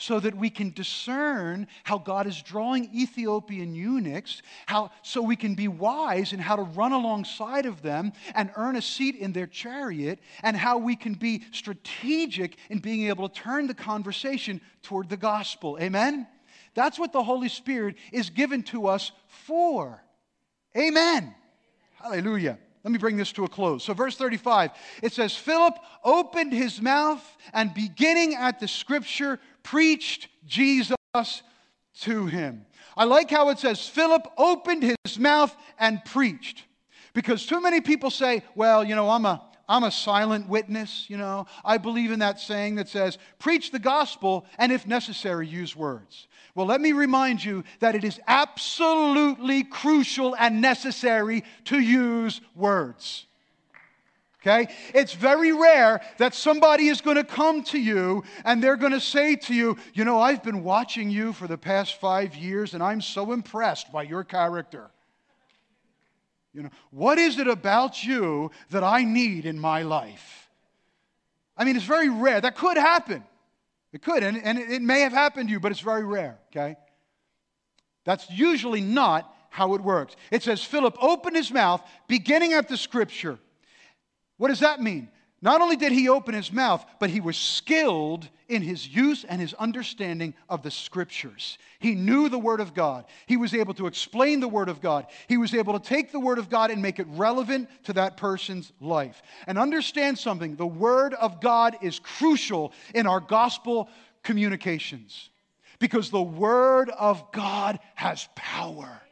so 0.02 0.18
that 0.18 0.36
we 0.36 0.50
can 0.50 0.70
discern 0.70 1.68
how 1.84 1.96
God 1.96 2.26
is 2.26 2.42
drawing 2.42 2.90
Ethiopian 2.92 3.72
eunuchs, 3.74 4.42
how, 4.66 4.90
so 5.02 5.22
we 5.22 5.36
can 5.36 5.54
be 5.54 5.68
wise 5.68 6.32
in 6.32 6.40
how 6.40 6.56
to 6.56 6.62
run 6.62 6.90
alongside 6.90 7.66
of 7.66 7.82
them 7.82 8.12
and 8.34 8.50
earn 8.56 8.74
a 8.74 8.82
seat 8.82 9.14
in 9.14 9.32
their 9.32 9.46
chariot, 9.46 10.18
and 10.42 10.56
how 10.56 10.78
we 10.78 10.96
can 10.96 11.14
be 11.14 11.44
strategic 11.52 12.56
in 12.68 12.80
being 12.80 13.06
able 13.06 13.28
to 13.28 13.40
turn 13.40 13.68
the 13.68 13.74
conversation 13.74 14.60
toward 14.82 15.08
the 15.08 15.16
gospel. 15.16 15.78
Amen? 15.80 16.26
That's 16.74 16.98
what 16.98 17.12
the 17.12 17.22
Holy 17.22 17.48
Spirit 17.48 17.96
is 18.12 18.30
given 18.30 18.62
to 18.64 18.86
us 18.86 19.12
for. 19.26 20.02
Amen. 20.76 21.34
Hallelujah. 22.00 22.58
Let 22.84 22.90
me 22.90 22.98
bring 22.98 23.16
this 23.16 23.32
to 23.32 23.44
a 23.44 23.48
close. 23.48 23.84
So, 23.84 23.94
verse 23.94 24.16
35, 24.16 24.72
it 25.02 25.12
says, 25.12 25.36
Philip 25.36 25.74
opened 26.02 26.52
his 26.52 26.80
mouth 26.80 27.24
and 27.52 27.72
beginning 27.72 28.34
at 28.34 28.58
the 28.58 28.66
scripture, 28.66 29.38
preached 29.62 30.28
Jesus 30.46 30.96
to 32.00 32.26
him. 32.26 32.66
I 32.96 33.04
like 33.04 33.30
how 33.30 33.50
it 33.50 33.58
says, 33.58 33.86
Philip 33.86 34.26
opened 34.36 34.82
his 34.82 35.18
mouth 35.18 35.54
and 35.78 36.04
preached. 36.04 36.64
Because 37.14 37.46
too 37.46 37.60
many 37.60 37.80
people 37.80 38.10
say, 38.10 38.42
well, 38.54 38.82
you 38.82 38.96
know, 38.96 39.08
I'm 39.10 39.26
a, 39.26 39.42
I'm 39.68 39.84
a 39.84 39.90
silent 39.90 40.48
witness, 40.48 41.06
you 41.08 41.16
know. 41.16 41.46
I 41.64 41.78
believe 41.78 42.10
in 42.10 42.18
that 42.18 42.40
saying 42.40 42.76
that 42.76 42.88
says, 42.88 43.18
preach 43.38 43.70
the 43.70 43.78
gospel 43.78 44.44
and 44.58 44.72
if 44.72 44.86
necessary, 44.86 45.46
use 45.46 45.76
words. 45.76 46.26
Well, 46.54 46.66
let 46.66 46.80
me 46.80 46.92
remind 46.92 47.42
you 47.42 47.64
that 47.80 47.94
it 47.94 48.04
is 48.04 48.20
absolutely 48.26 49.64
crucial 49.64 50.36
and 50.36 50.60
necessary 50.60 51.44
to 51.64 51.78
use 51.78 52.40
words. 52.54 53.26
Okay? 54.42 54.68
It's 54.92 55.14
very 55.14 55.52
rare 55.52 56.00
that 56.18 56.34
somebody 56.34 56.88
is 56.88 57.00
going 57.00 57.16
to 57.16 57.24
come 57.24 57.62
to 57.64 57.78
you 57.78 58.24
and 58.44 58.62
they're 58.62 58.76
going 58.76 58.92
to 58.92 59.00
say 59.00 59.36
to 59.36 59.54
you, 59.54 59.76
You 59.94 60.04
know, 60.04 60.20
I've 60.20 60.42
been 60.42 60.64
watching 60.64 61.10
you 61.10 61.32
for 61.32 61.46
the 61.46 61.56
past 61.56 62.00
five 62.00 62.34
years 62.34 62.74
and 62.74 62.82
I'm 62.82 63.00
so 63.00 63.32
impressed 63.32 63.92
by 63.92 64.02
your 64.02 64.24
character. 64.24 64.90
You 66.52 66.64
know, 66.64 66.70
what 66.90 67.18
is 67.18 67.38
it 67.38 67.48
about 67.48 68.04
you 68.04 68.50
that 68.70 68.84
I 68.84 69.04
need 69.04 69.46
in 69.46 69.58
my 69.58 69.82
life? 69.82 70.50
I 71.56 71.64
mean, 71.64 71.76
it's 71.76 71.84
very 71.84 72.08
rare. 72.08 72.40
That 72.40 72.56
could 72.56 72.76
happen. 72.76 73.24
It 73.92 74.02
could, 74.02 74.22
and, 74.22 74.36
and 74.42 74.58
it 74.58 74.82
may 74.82 75.00
have 75.00 75.12
happened 75.12 75.48
to 75.48 75.52
you, 75.52 75.60
but 75.60 75.70
it's 75.70 75.80
very 75.80 76.04
rare, 76.04 76.38
okay? 76.50 76.76
That's 78.04 78.28
usually 78.30 78.80
not 78.80 79.34
how 79.50 79.74
it 79.74 79.82
works. 79.82 80.16
It 80.30 80.42
says, 80.42 80.62
Philip 80.62 80.96
opened 81.00 81.36
his 81.36 81.50
mouth, 81.50 81.82
beginning 82.08 82.54
at 82.54 82.68
the 82.68 82.76
scripture. 82.76 83.38
What 84.38 84.48
does 84.48 84.60
that 84.60 84.80
mean? 84.80 85.10
Not 85.42 85.60
only 85.60 85.74
did 85.74 85.90
he 85.90 86.08
open 86.08 86.34
his 86.34 86.52
mouth, 86.52 86.86
but 87.00 87.10
he 87.10 87.20
was 87.20 87.36
skilled 87.36 88.28
in 88.48 88.62
his 88.62 88.86
use 88.86 89.24
and 89.24 89.40
his 89.40 89.54
understanding 89.54 90.34
of 90.48 90.62
the 90.62 90.70
scriptures. 90.70 91.58
He 91.80 91.96
knew 91.96 92.28
the 92.28 92.38
Word 92.38 92.60
of 92.60 92.74
God. 92.74 93.06
He 93.26 93.36
was 93.36 93.52
able 93.52 93.74
to 93.74 93.88
explain 93.88 94.38
the 94.38 94.46
Word 94.46 94.68
of 94.68 94.80
God. 94.80 95.06
He 95.26 95.36
was 95.36 95.52
able 95.52 95.76
to 95.76 95.84
take 95.84 96.12
the 96.12 96.20
Word 96.20 96.38
of 96.38 96.48
God 96.48 96.70
and 96.70 96.80
make 96.80 97.00
it 97.00 97.08
relevant 97.10 97.68
to 97.84 97.92
that 97.94 98.16
person's 98.16 98.72
life. 98.80 99.20
And 99.48 99.58
understand 99.58 100.16
something 100.16 100.54
the 100.54 100.64
Word 100.64 101.12
of 101.14 101.40
God 101.40 101.76
is 101.82 101.98
crucial 101.98 102.72
in 102.94 103.08
our 103.08 103.20
gospel 103.20 103.88
communications 104.22 105.30
because 105.80 106.10
the 106.10 106.22
Word 106.22 106.88
of 106.90 107.32
God 107.32 107.80
has 107.96 108.28
power. 108.36 109.02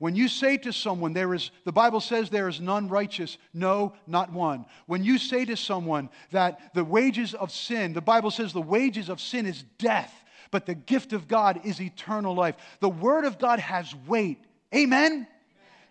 When 0.00 0.16
you 0.16 0.28
say 0.28 0.56
to 0.56 0.72
someone, 0.72 1.12
there 1.12 1.34
is, 1.34 1.50
the 1.66 1.72
Bible 1.72 2.00
says 2.00 2.30
there 2.30 2.48
is 2.48 2.58
none 2.58 2.88
righteous, 2.88 3.36
no, 3.52 3.92
not 4.06 4.32
one. 4.32 4.64
When 4.86 5.04
you 5.04 5.18
say 5.18 5.44
to 5.44 5.58
someone 5.58 6.08
that 6.30 6.72
the 6.72 6.86
wages 6.86 7.34
of 7.34 7.52
sin, 7.52 7.92
the 7.92 8.00
Bible 8.00 8.30
says 8.30 8.54
the 8.54 8.62
wages 8.62 9.10
of 9.10 9.20
sin 9.20 9.44
is 9.44 9.62
death, 9.76 10.10
but 10.50 10.64
the 10.64 10.74
gift 10.74 11.12
of 11.12 11.28
God 11.28 11.60
is 11.64 11.82
eternal 11.82 12.34
life. 12.34 12.56
The 12.80 12.88
Word 12.88 13.26
of 13.26 13.38
God 13.38 13.58
has 13.58 13.94
weight. 14.06 14.38
Amen? 14.74 15.26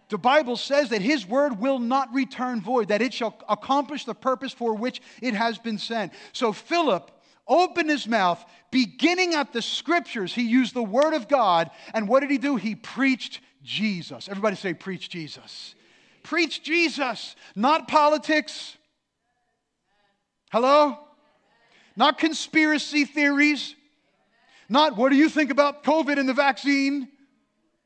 The 0.09 0.17
Bible 0.17 0.57
says 0.57 0.89
that 0.89 1.03
His 1.03 1.27
Word 1.27 1.59
will 1.59 1.77
not 1.77 2.11
return 2.11 2.61
void, 2.61 2.87
that 2.87 3.03
it 3.03 3.13
shall 3.13 3.37
accomplish 3.47 4.05
the 4.05 4.15
purpose 4.15 4.53
for 4.53 4.73
which 4.73 5.03
it 5.21 5.35
has 5.35 5.59
been 5.59 5.77
sent. 5.77 6.13
So 6.33 6.51
Philip 6.51 7.11
opened 7.47 7.89
his 7.89 8.07
mouth, 8.07 8.43
beginning 8.71 9.35
at 9.35 9.53
the 9.53 9.61
Scriptures, 9.61 10.33
he 10.33 10.47
used 10.47 10.73
the 10.73 10.81
Word 10.81 11.13
of 11.13 11.27
God, 11.27 11.69
and 11.93 12.07
what 12.07 12.21
did 12.21 12.31
he 12.31 12.37
do? 12.39 12.55
He 12.55 12.73
preached 12.75 13.41
Jesus. 13.69 14.27
Everybody 14.27 14.55
say, 14.55 14.73
Preach 14.73 15.09
Jesus. 15.09 15.75
Preach 16.23 16.63
Jesus, 16.63 17.35
not 17.55 17.87
politics. 17.87 18.75
Hello? 20.51 20.97
Not 21.95 22.17
conspiracy 22.17 23.05
theories. 23.05 23.75
Not 24.67 24.97
what 24.97 25.09
do 25.09 25.15
you 25.15 25.29
think 25.29 25.51
about 25.51 25.83
COVID 25.83 26.19
and 26.19 26.27
the 26.27 26.33
vaccine? 26.33 27.07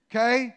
Okay? 0.09 0.55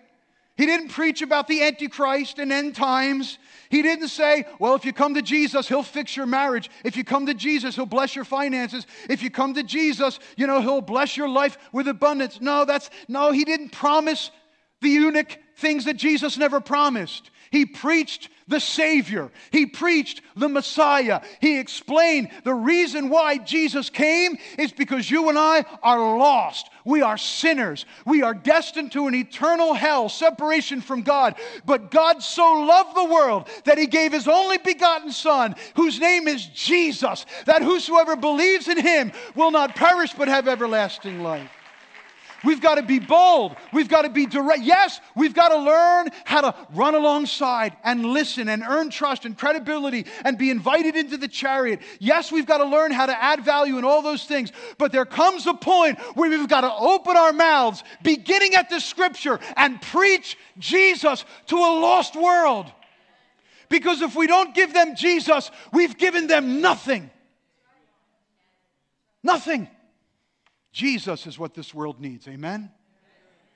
He 0.57 0.65
didn't 0.65 0.89
preach 0.89 1.23
about 1.23 1.49
the 1.49 1.63
Antichrist 1.63 2.39
and 2.39 2.53
end 2.53 2.77
times. 2.77 3.39
He 3.69 3.83
didn't 3.83 4.09
say, 4.09 4.47
well, 4.61 4.75
if 4.75 4.85
you 4.85 4.93
come 4.93 5.15
to 5.15 5.23
Jesus, 5.23 5.69
he'll 5.69 5.83
fix 5.83 6.17
your 6.17 6.27
marriage. 6.27 6.71
If 6.85 6.97
you 6.97 7.05
come 7.05 7.27
to 7.27 7.35
Jesus, 7.35 7.75
he'll 7.75 7.85
bless 7.85 8.15
your 8.15 8.25
finances. 8.25 8.87
If 9.11 9.23
you 9.23 9.31
come 9.31 9.55
to 9.55 9.63
Jesus, 9.63 10.19
you 10.37 10.47
know, 10.47 10.61
he'll 10.61 10.81
bless 10.81 11.17
your 11.17 11.29
life 11.29 11.59
with 11.73 11.89
abundance. 11.89 12.41
No, 12.41 12.65
that's, 12.65 12.91
no, 13.09 13.33
he 13.33 13.45
didn't 13.45 13.71
promise 13.71 14.31
the 14.87 14.93
eunuch 14.93 15.39
things 15.57 15.87
that 15.87 15.97
Jesus 15.97 16.39
never 16.39 16.61
promised. 16.61 17.31
He 17.51 17.67
preached 17.67 18.29
the 18.49 18.61
Savior. 18.61 19.31
He 19.51 19.67
preached 19.67 20.21
the 20.37 20.49
Messiah. 20.49 21.23
He 21.41 21.59
explained 21.59 22.31
the 22.45 22.55
reason 22.55 23.09
why 23.09 23.39
Jesus 23.39 23.91
came 23.91 24.37
is 24.59 24.71
because 24.71 25.11
you 25.11 25.29
and 25.29 25.37
I 25.37 25.65
are 25.83 25.99
lost. 25.99 26.71
We 26.85 27.03
are 27.03 27.19
sinners. 27.19 27.85
We 28.05 28.23
are 28.23 28.35
destined 28.35 28.93
to 28.93 29.09
an 29.09 29.15
eternal 29.17 29.75
hell, 29.75 30.09
separation 30.09 30.81
from 30.81 31.03
God. 31.03 31.35
But 31.65 31.91
God 31.91 32.23
so 32.23 32.45
loved 32.45 32.97
the 32.97 33.13
world 33.13 33.49
that 33.65 33.79
He 33.79 33.87
gave 33.87 34.13
His 34.13 34.29
only 34.29 34.59
begotten 34.59 35.11
Son, 35.11 35.57
whose 35.75 35.99
name 35.99 36.29
is 36.29 36.47
Jesus, 36.47 37.27
that 37.47 37.63
whosoever 37.63 38.15
believes 38.15 38.69
in 38.69 38.79
Him 38.79 39.11
will 39.35 39.51
not 39.51 39.75
perish 39.75 40.13
but 40.13 40.29
have 40.29 40.47
everlasting 40.47 41.25
life. 41.25 41.56
We've 42.47 42.61
got 42.61 42.77
to 42.77 42.83
be 42.83 43.01
bold. 43.01 43.57
We've 43.73 43.89
got 43.89 44.03
to 44.03 44.09
be 44.09 44.25
direct. 44.25 44.63
Yes, 44.63 45.01
we've 45.17 45.35
got 45.35 45.49
to 45.49 45.59
learn 45.59 46.11
how 46.25 46.43
to 46.43 46.55
run 46.73 46.95
alongside 46.95 47.77
and 47.83 48.07
listen 48.07 48.49
and 48.49 48.63
earn 48.63 48.89
trust 48.89 49.25
and 49.25 49.37
credibility 49.37 50.07
and 50.25 50.39
be 50.39 50.51
invited 50.51 50.95
into 50.95 51.17
the 51.17 51.27
chariot. 51.27 51.81
Yes, 51.99 52.31
we've 52.31 52.47
got 52.47 52.59
to 52.59 52.65
learn 52.65 52.93
how 52.93 53.07
to 53.07 53.23
add 53.23 53.45
value 53.45 53.77
and 53.77 53.85
all 53.85 54.01
those 54.01 54.25
things. 54.25 54.53
But 54.79 54.93
there 54.93 55.05
comes 55.05 55.49
a 55.49 55.55
point 55.55 55.99
where 56.15 56.31
we've 56.31 56.49
got 56.49 56.61
to 56.61 56.73
open 56.73 57.17
our 57.17 57.33
mouths, 57.33 57.83
beginning 58.05 58.55
at 58.55 58.71
the 58.71 58.79
scripture, 58.79 59.41
and 59.57 59.83
preach 59.83 60.39
Jesus 60.59 61.25
to 61.49 61.57
a 61.57 61.73
lost 61.81 62.15
world. 62.15 62.71
Because 63.69 64.03
if 64.03 64.15
we 64.15 64.29
don't 64.29 64.55
give 64.55 64.73
them 64.73 64.95
Jesus, 64.95 65.51
we've 65.73 65.99
given 65.99 66.29
them 66.29 66.61
nothing. 66.61 67.11
Nothing. 69.25 69.69
Jesus 70.77 71.27
is 71.27 71.39
what 71.39 71.55
this 71.55 71.73
world 71.73 72.03
needs. 72.03 72.29
Amen? 72.29 72.71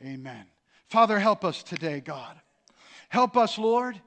Amen. 0.02 0.46
Father, 0.86 1.18
help 1.18 1.44
us 1.44 1.62
today, 1.62 2.00
God. 2.00 2.34
Help 3.10 3.36
us, 3.36 3.58
Lord, 3.58 4.00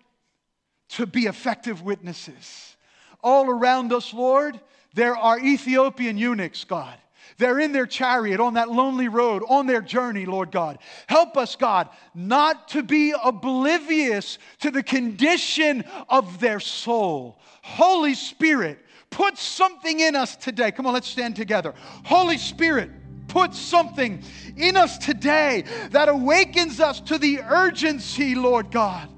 to 0.90 1.06
be 1.06 1.28
effective 1.28 1.84
witnesses. 1.84 2.76
All 3.22 3.48
around 3.48 3.94
us, 3.94 4.16
Lord, 4.16 4.60
there 4.96 5.16
are 5.16 5.40
Ethiopian 5.40 6.18
eunuchs, 6.18 6.64
God. 6.64 6.98
They're 7.38 7.60
in 7.60 7.72
their 7.72 7.86
chariot 7.86 8.40
on 8.40 8.56
that 8.56 8.70
lonely 8.70 9.10
road, 9.10 9.44
on 9.48 9.68
their 9.68 9.82
journey, 9.82 10.26
Lord 10.26 10.52
God. 10.52 10.80
Help 11.06 11.38
us, 11.38 11.56
God, 11.56 11.90
not 12.16 12.68
to 12.70 12.82
be 12.82 13.14
oblivious 13.24 14.40
to 14.62 14.72
the 14.72 14.82
condition 14.82 15.84
of 16.10 16.40
their 16.40 16.60
soul. 16.60 17.38
Holy 17.62 18.16
Spirit, 18.16 18.80
put 19.12 19.38
something 19.38 20.00
in 20.00 20.16
us 20.16 20.36
today. 20.36 20.72
Come 20.72 20.88
on, 20.88 20.96
let's 20.96 21.08
stand 21.08 21.36
together. 21.36 21.76
Holy 22.04 22.40
Spirit, 22.40 22.90
put 23.34 23.56
something 23.56 24.22
in 24.56 24.78
us 24.78 25.00
today 25.00 25.64
that 25.90 26.08
awakens 26.08 26.80
us 26.80 27.02
to 27.02 27.18
the 27.18 27.40
urgency, 27.42 28.36
Lord 28.36 28.70
God, 28.70 29.10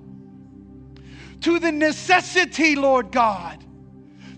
to 1.42 1.60
the 1.60 1.74
necessity, 1.74 2.78
Lord 2.78 3.12
God, 3.12 3.62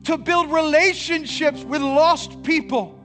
to 0.06 0.18
build 0.18 0.52
relationships 0.52 1.64
with 1.64 1.84
lost 1.84 2.42
people 2.42 3.00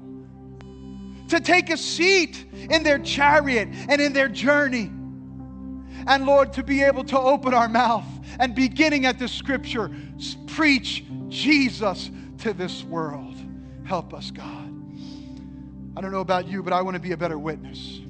to 1.29 1.41
take 1.41 1.69
a 1.69 1.77
seat 1.77 2.47
in 2.71 2.83
their 2.83 2.99
chariot 2.99 3.69
and 3.91 4.01
in 4.01 4.15
their 4.15 4.29
journey. 4.29 4.91
And 6.07 6.25
Lord, 6.25 6.55
to 6.55 6.63
be 6.63 6.83
able 6.83 7.05
to 7.05 7.19
open 7.19 7.53
our 7.53 7.69
mouth 7.69 8.07
and 8.41 8.55
beginning 8.55 9.05
at 9.05 9.19
the 9.19 9.29
scripture, 9.29 9.91
preach 10.47 11.05
Jesus 11.29 12.11
to 12.39 12.55
this 12.55 12.83
world. 12.83 13.37
Help 13.85 14.15
us, 14.15 14.31
God. 14.31 14.72
I 15.97 16.01
don't 16.01 16.11
know 16.11 16.21
about 16.21 16.49
you, 16.49 16.63
but 16.63 16.73
I 16.73 16.81
want 16.81 16.95
to 16.95 17.01
be 17.01 17.13
a 17.13 17.17
better 17.17 17.39
witness. 17.39 18.01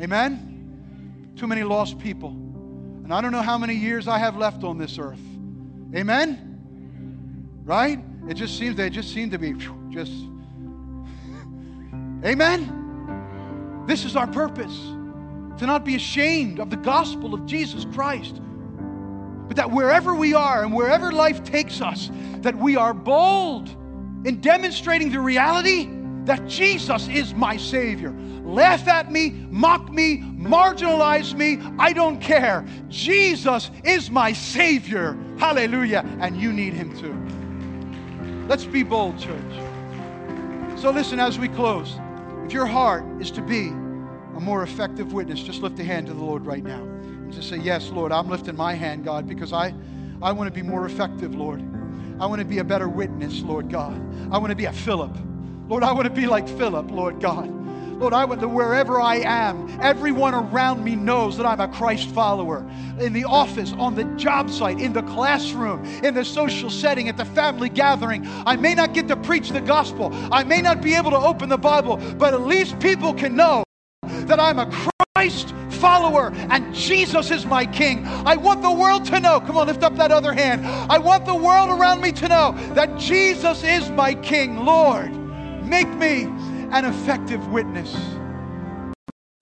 Amen? 0.00 1.32
Too 1.36 1.46
many 1.46 1.62
lost 1.62 1.98
people. 1.98 2.30
And 2.30 3.12
I 3.12 3.20
don't 3.20 3.32
know 3.32 3.42
how 3.42 3.58
many 3.58 3.74
years 3.74 4.08
I 4.08 4.18
have 4.18 4.36
left 4.36 4.64
on 4.64 4.78
this 4.78 4.98
earth. 4.98 5.20
Amen? 5.94 7.60
Right? 7.64 8.02
It 8.28 8.34
just 8.34 8.58
seems 8.58 8.76
they 8.76 8.88
just 8.88 9.12
seem 9.12 9.30
to 9.30 9.38
be 9.38 9.52
just 9.90 10.12
Amen? 12.24 13.84
This 13.86 14.04
is 14.04 14.16
our 14.16 14.26
purpose 14.26 14.78
to 15.58 15.66
not 15.66 15.84
be 15.84 15.96
ashamed 15.96 16.60
of 16.60 16.70
the 16.70 16.76
gospel 16.76 17.34
of 17.34 17.44
Jesus 17.44 17.84
Christ, 17.92 18.40
but 19.48 19.56
that 19.56 19.70
wherever 19.70 20.14
we 20.14 20.32
are 20.32 20.62
and 20.62 20.72
wherever 20.72 21.12
life 21.12 21.44
takes 21.44 21.82
us, 21.82 22.10
that 22.36 22.56
we 22.56 22.76
are 22.76 22.94
bold 22.94 23.68
in 24.24 24.40
demonstrating 24.40 25.10
the 25.10 25.20
reality 25.20 25.99
that 26.30 26.46
Jesus 26.46 27.08
is 27.08 27.34
my 27.34 27.56
Savior. 27.56 28.12
Laugh 28.44 28.86
at 28.86 29.10
me, 29.10 29.30
mock 29.50 29.90
me, 29.90 30.18
marginalize 30.18 31.34
me, 31.34 31.58
I 31.76 31.92
don't 31.92 32.20
care. 32.20 32.64
Jesus 32.88 33.68
is 33.82 34.12
my 34.12 34.32
Savior. 34.32 35.18
Hallelujah. 35.38 36.04
And 36.20 36.40
you 36.40 36.52
need 36.52 36.72
Him 36.72 36.96
too. 36.96 38.46
Let's 38.46 38.64
be 38.64 38.84
bold, 38.84 39.18
church. 39.18 39.52
So, 40.78 40.92
listen 40.92 41.18
as 41.18 41.36
we 41.36 41.48
close. 41.48 41.98
If 42.44 42.52
your 42.52 42.66
heart 42.66 43.04
is 43.20 43.32
to 43.32 43.42
be 43.42 43.66
a 43.66 44.40
more 44.40 44.62
effective 44.62 45.12
witness, 45.12 45.42
just 45.42 45.62
lift 45.62 45.80
a 45.80 45.84
hand 45.84 46.06
to 46.06 46.14
the 46.14 46.22
Lord 46.22 46.46
right 46.46 46.62
now. 46.62 46.84
And 46.84 47.32
just 47.32 47.48
say, 47.48 47.56
Yes, 47.56 47.90
Lord, 47.90 48.12
I'm 48.12 48.28
lifting 48.28 48.56
my 48.56 48.74
hand, 48.74 49.04
God, 49.04 49.26
because 49.26 49.52
I, 49.52 49.74
I 50.22 50.30
want 50.30 50.46
to 50.46 50.54
be 50.54 50.62
more 50.62 50.86
effective, 50.86 51.34
Lord. 51.34 51.60
I 52.20 52.26
want 52.26 52.38
to 52.38 52.44
be 52.46 52.58
a 52.58 52.64
better 52.64 52.88
witness, 52.88 53.40
Lord 53.40 53.68
God. 53.68 54.00
I 54.32 54.38
want 54.38 54.50
to 54.50 54.56
be 54.56 54.66
a 54.66 54.72
Philip. 54.72 55.16
Lord, 55.70 55.84
I 55.84 55.92
want 55.92 56.06
to 56.06 56.10
be 56.10 56.26
like 56.26 56.48
Philip, 56.48 56.90
Lord 56.90 57.20
God. 57.20 57.48
Lord, 58.00 58.12
I 58.12 58.24
want 58.24 58.40
to 58.40 58.48
wherever 58.48 59.00
I 59.00 59.18
am, 59.18 59.78
everyone 59.80 60.34
around 60.34 60.82
me 60.82 60.96
knows 60.96 61.36
that 61.36 61.46
I'm 61.46 61.60
a 61.60 61.68
Christ 61.68 62.08
follower. 62.08 62.68
In 62.98 63.12
the 63.12 63.22
office, 63.22 63.72
on 63.74 63.94
the 63.94 64.02
job 64.16 64.50
site, 64.50 64.80
in 64.80 64.92
the 64.92 65.02
classroom, 65.02 65.84
in 66.02 66.14
the 66.14 66.24
social 66.24 66.70
setting, 66.70 67.08
at 67.08 67.16
the 67.16 67.24
family 67.24 67.68
gathering. 67.68 68.26
I 68.46 68.56
may 68.56 68.74
not 68.74 68.94
get 68.94 69.06
to 69.08 69.16
preach 69.16 69.50
the 69.50 69.60
gospel. 69.60 70.10
I 70.32 70.42
may 70.42 70.60
not 70.60 70.82
be 70.82 70.94
able 70.94 71.12
to 71.12 71.18
open 71.18 71.48
the 71.48 71.56
Bible, 71.56 71.98
but 72.18 72.34
at 72.34 72.40
least 72.40 72.80
people 72.80 73.14
can 73.14 73.36
know 73.36 73.62
that 74.02 74.40
I'm 74.40 74.58
a 74.58 74.90
Christ 75.14 75.54
follower 75.70 76.32
and 76.34 76.74
Jesus 76.74 77.30
is 77.30 77.46
my 77.46 77.64
King. 77.64 78.04
I 78.08 78.34
want 78.34 78.62
the 78.62 78.72
world 78.72 79.04
to 79.04 79.20
know. 79.20 79.38
Come 79.38 79.56
on, 79.56 79.68
lift 79.68 79.84
up 79.84 79.94
that 79.98 80.10
other 80.10 80.32
hand. 80.32 80.66
I 80.66 80.98
want 80.98 81.26
the 81.26 81.34
world 81.36 81.70
around 81.70 82.00
me 82.00 82.10
to 82.10 82.26
know 82.26 82.56
that 82.74 82.98
Jesus 82.98 83.62
is 83.62 83.88
my 83.90 84.14
King. 84.14 84.64
Lord, 84.64 85.29
make 85.70 85.88
me 85.94 86.24
an 86.72 86.84
effective 86.84 87.46
witness. 87.52 87.94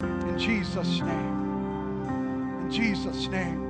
In 0.02 0.38
Jesus' 0.38 1.00
name. 1.00 2.60
In 2.60 2.70
Jesus' 2.70 3.28
name. 3.28 3.64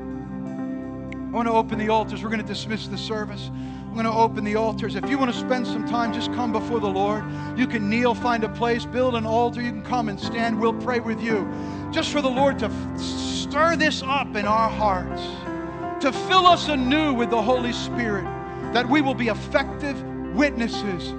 I 1.14 1.30
want 1.30 1.46
to 1.46 1.52
open 1.52 1.78
the 1.78 1.88
altars. 1.88 2.24
We're 2.24 2.30
going 2.30 2.42
to 2.42 2.46
dismiss 2.46 2.88
the 2.88 2.98
service. 2.98 3.48
I'm 3.52 3.92
going 3.92 4.06
to 4.06 4.12
open 4.12 4.42
the 4.42 4.56
altars. 4.56 4.96
If 4.96 5.08
you 5.08 5.18
want 5.18 5.32
to 5.32 5.38
spend 5.38 5.68
some 5.68 5.86
time, 5.86 6.12
just 6.12 6.32
come 6.32 6.50
before 6.50 6.80
the 6.80 6.88
Lord. 6.88 7.24
You 7.56 7.68
can 7.68 7.88
kneel, 7.88 8.12
find 8.12 8.42
a 8.42 8.48
place, 8.48 8.84
build 8.84 9.14
an 9.14 9.24
altar. 9.24 9.62
You 9.62 9.70
can 9.70 9.84
come 9.84 10.08
and 10.08 10.18
stand. 10.18 10.60
We'll 10.60 10.72
pray 10.72 10.98
with 10.98 11.22
you. 11.22 11.48
Just 11.92 12.10
for 12.10 12.20
the 12.20 12.28
Lord 12.28 12.58
to 12.58 12.98
stir 12.98 13.76
this 13.76 14.02
up 14.02 14.34
in 14.34 14.46
our 14.46 14.68
hearts, 14.68 15.22
to 16.02 16.10
fill 16.10 16.46
us 16.46 16.68
anew 16.68 17.14
with 17.14 17.30
the 17.30 17.40
Holy 17.40 17.72
Spirit, 17.72 18.24
that 18.72 18.88
we 18.88 19.00
will 19.00 19.14
be 19.14 19.28
effective 19.28 20.02
witnesses 20.34 21.14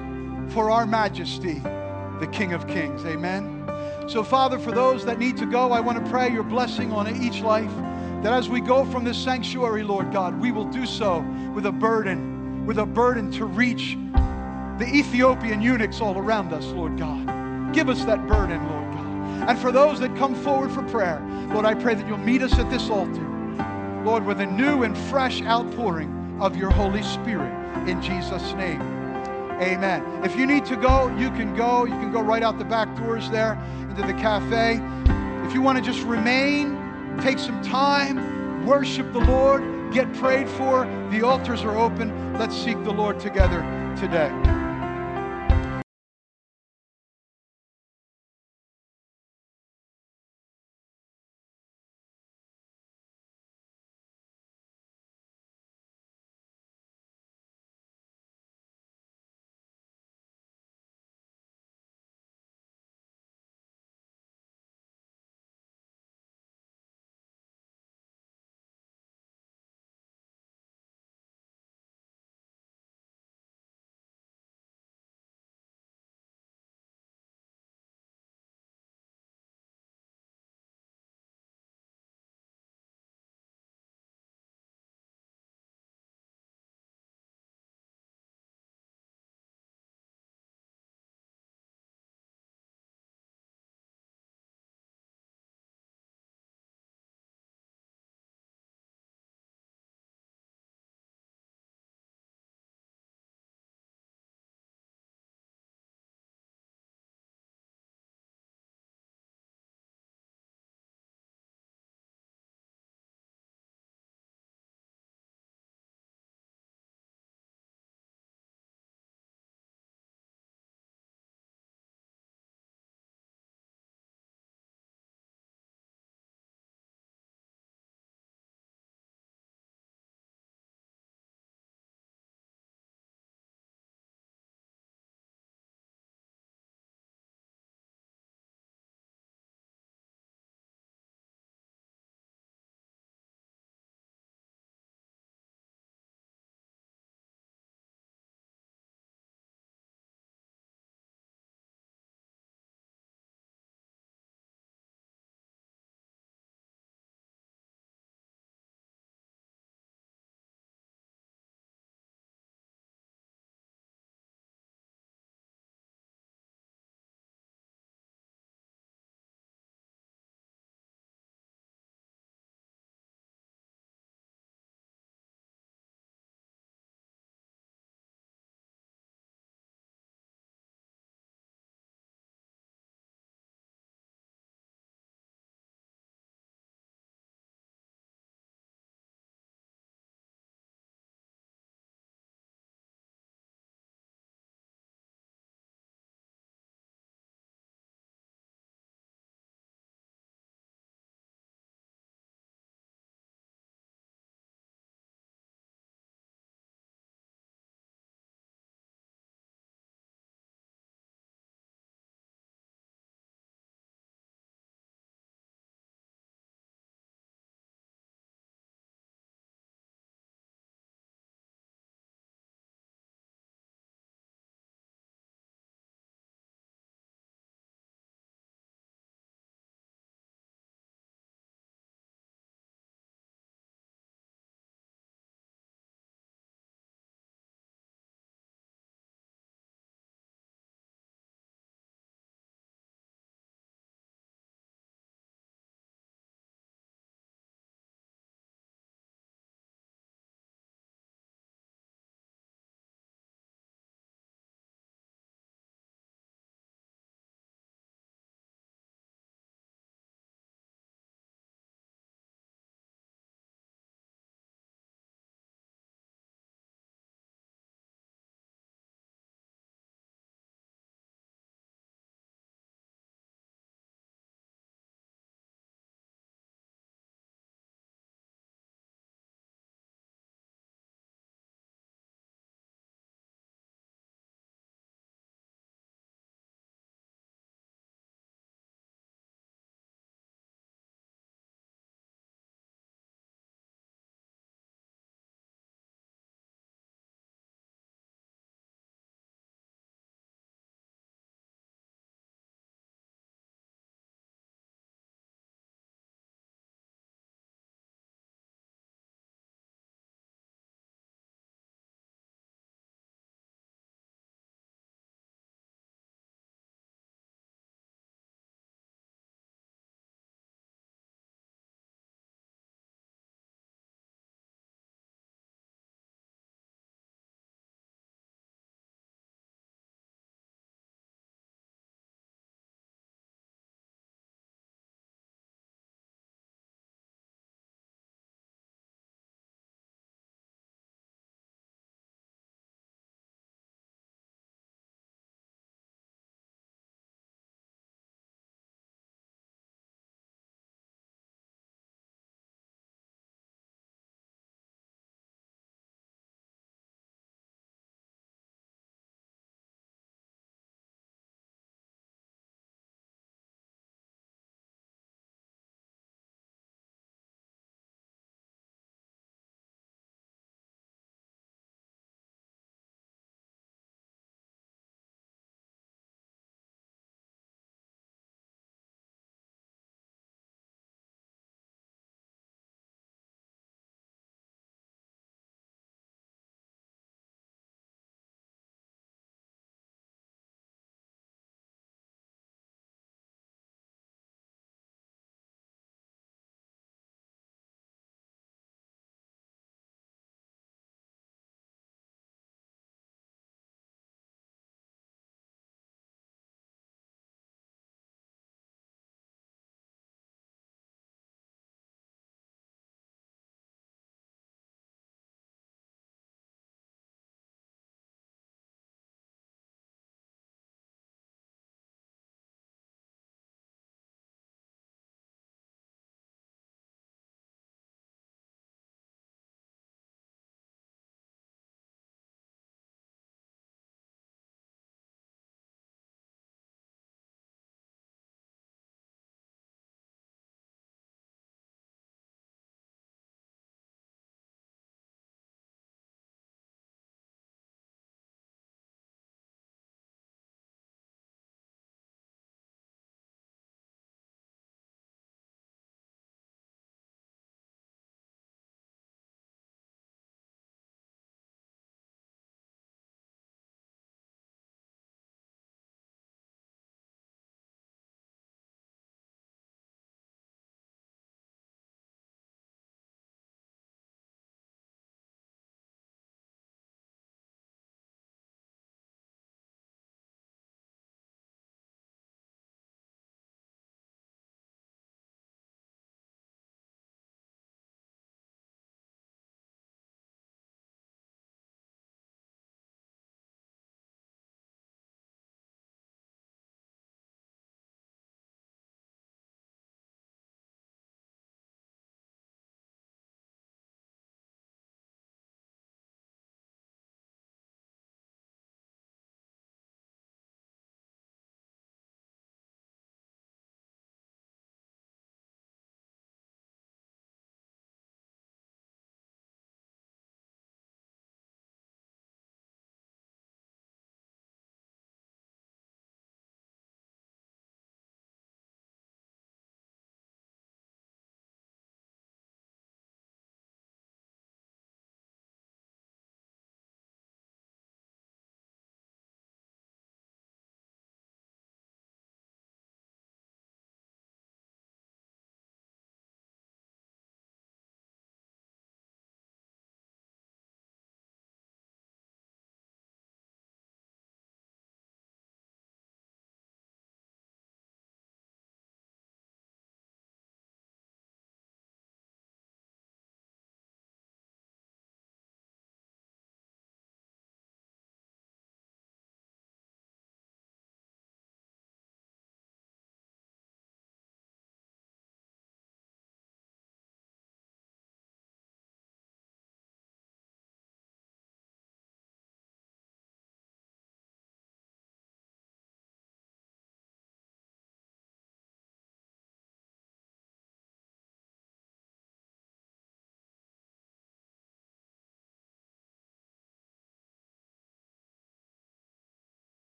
for 0.49 0.69
our 0.69 0.85
majesty 0.85 1.61
the 2.19 2.27
King 2.27 2.53
of 2.53 2.67
Kings. 2.67 3.05
Amen. 3.05 3.55
So, 4.07 4.23
Father, 4.23 4.59
for 4.59 4.71
those 4.71 5.05
that 5.05 5.19
need 5.19 5.37
to 5.37 5.45
go, 5.45 5.71
I 5.71 5.79
want 5.79 6.03
to 6.03 6.11
pray 6.11 6.29
your 6.29 6.43
blessing 6.43 6.91
on 6.91 7.07
each 7.23 7.41
life. 7.41 7.71
That 8.23 8.33
as 8.33 8.49
we 8.49 8.59
go 8.59 8.83
from 8.85 9.05
this 9.05 9.17
sanctuary, 9.17 9.83
Lord 9.83 10.11
God, 10.11 10.39
we 10.39 10.51
will 10.51 10.65
do 10.65 10.85
so 10.85 11.19
with 11.53 11.65
a 11.65 11.71
burden, 11.71 12.65
with 12.65 12.79
a 12.79 12.85
burden 12.85 13.31
to 13.33 13.45
reach 13.45 13.97
the 14.77 14.89
Ethiopian 14.93 15.61
eunuchs 15.61 16.01
all 16.01 16.17
around 16.17 16.51
us, 16.51 16.65
Lord 16.65 16.97
God. 16.97 17.73
Give 17.73 17.87
us 17.87 18.03
that 18.05 18.27
burden, 18.27 18.67
Lord 18.67 18.93
God. 18.93 19.49
And 19.49 19.59
for 19.59 19.71
those 19.71 19.99
that 20.01 20.15
come 20.17 20.35
forward 20.35 20.71
for 20.71 20.83
prayer, 20.83 21.21
Lord, 21.53 21.65
I 21.65 21.73
pray 21.75 21.95
that 21.95 22.07
you'll 22.07 22.17
meet 22.17 22.41
us 22.41 22.57
at 22.59 22.69
this 22.69 22.89
altar, 22.89 23.25
Lord, 24.03 24.25
with 24.25 24.41
a 24.41 24.45
new 24.45 24.83
and 24.83 24.97
fresh 24.97 25.41
outpouring 25.43 26.37
of 26.41 26.57
your 26.57 26.71
Holy 26.71 27.03
Spirit 27.03 27.53
in 27.87 28.01
Jesus' 28.01 28.53
name. 28.53 28.98
Amen. 29.61 30.23
If 30.23 30.37
you 30.37 30.45
need 30.45 30.65
to 30.65 30.77
go, 30.77 31.09
you 31.17 31.29
can 31.31 31.53
go. 31.55 31.85
You 31.85 31.93
can 31.93 32.11
go 32.11 32.21
right 32.21 32.43
out 32.43 32.57
the 32.57 32.65
back 32.65 32.95
doors 32.95 33.29
there 33.29 33.61
into 33.89 34.01
the 34.01 34.13
cafe. 34.13 34.81
If 35.45 35.53
you 35.53 35.61
want 35.61 35.77
to 35.77 35.83
just 35.83 36.05
remain, 36.05 37.17
take 37.19 37.39
some 37.39 37.61
time, 37.61 38.65
worship 38.65 39.11
the 39.11 39.19
Lord, 39.19 39.91
get 39.91 40.13
prayed 40.13 40.47
for, 40.47 40.85
the 41.11 41.23
altars 41.23 41.63
are 41.63 41.77
open. 41.77 42.33
Let's 42.37 42.55
seek 42.55 42.81
the 42.83 42.93
Lord 42.93 43.19
together 43.19 43.59
today. 43.99 44.29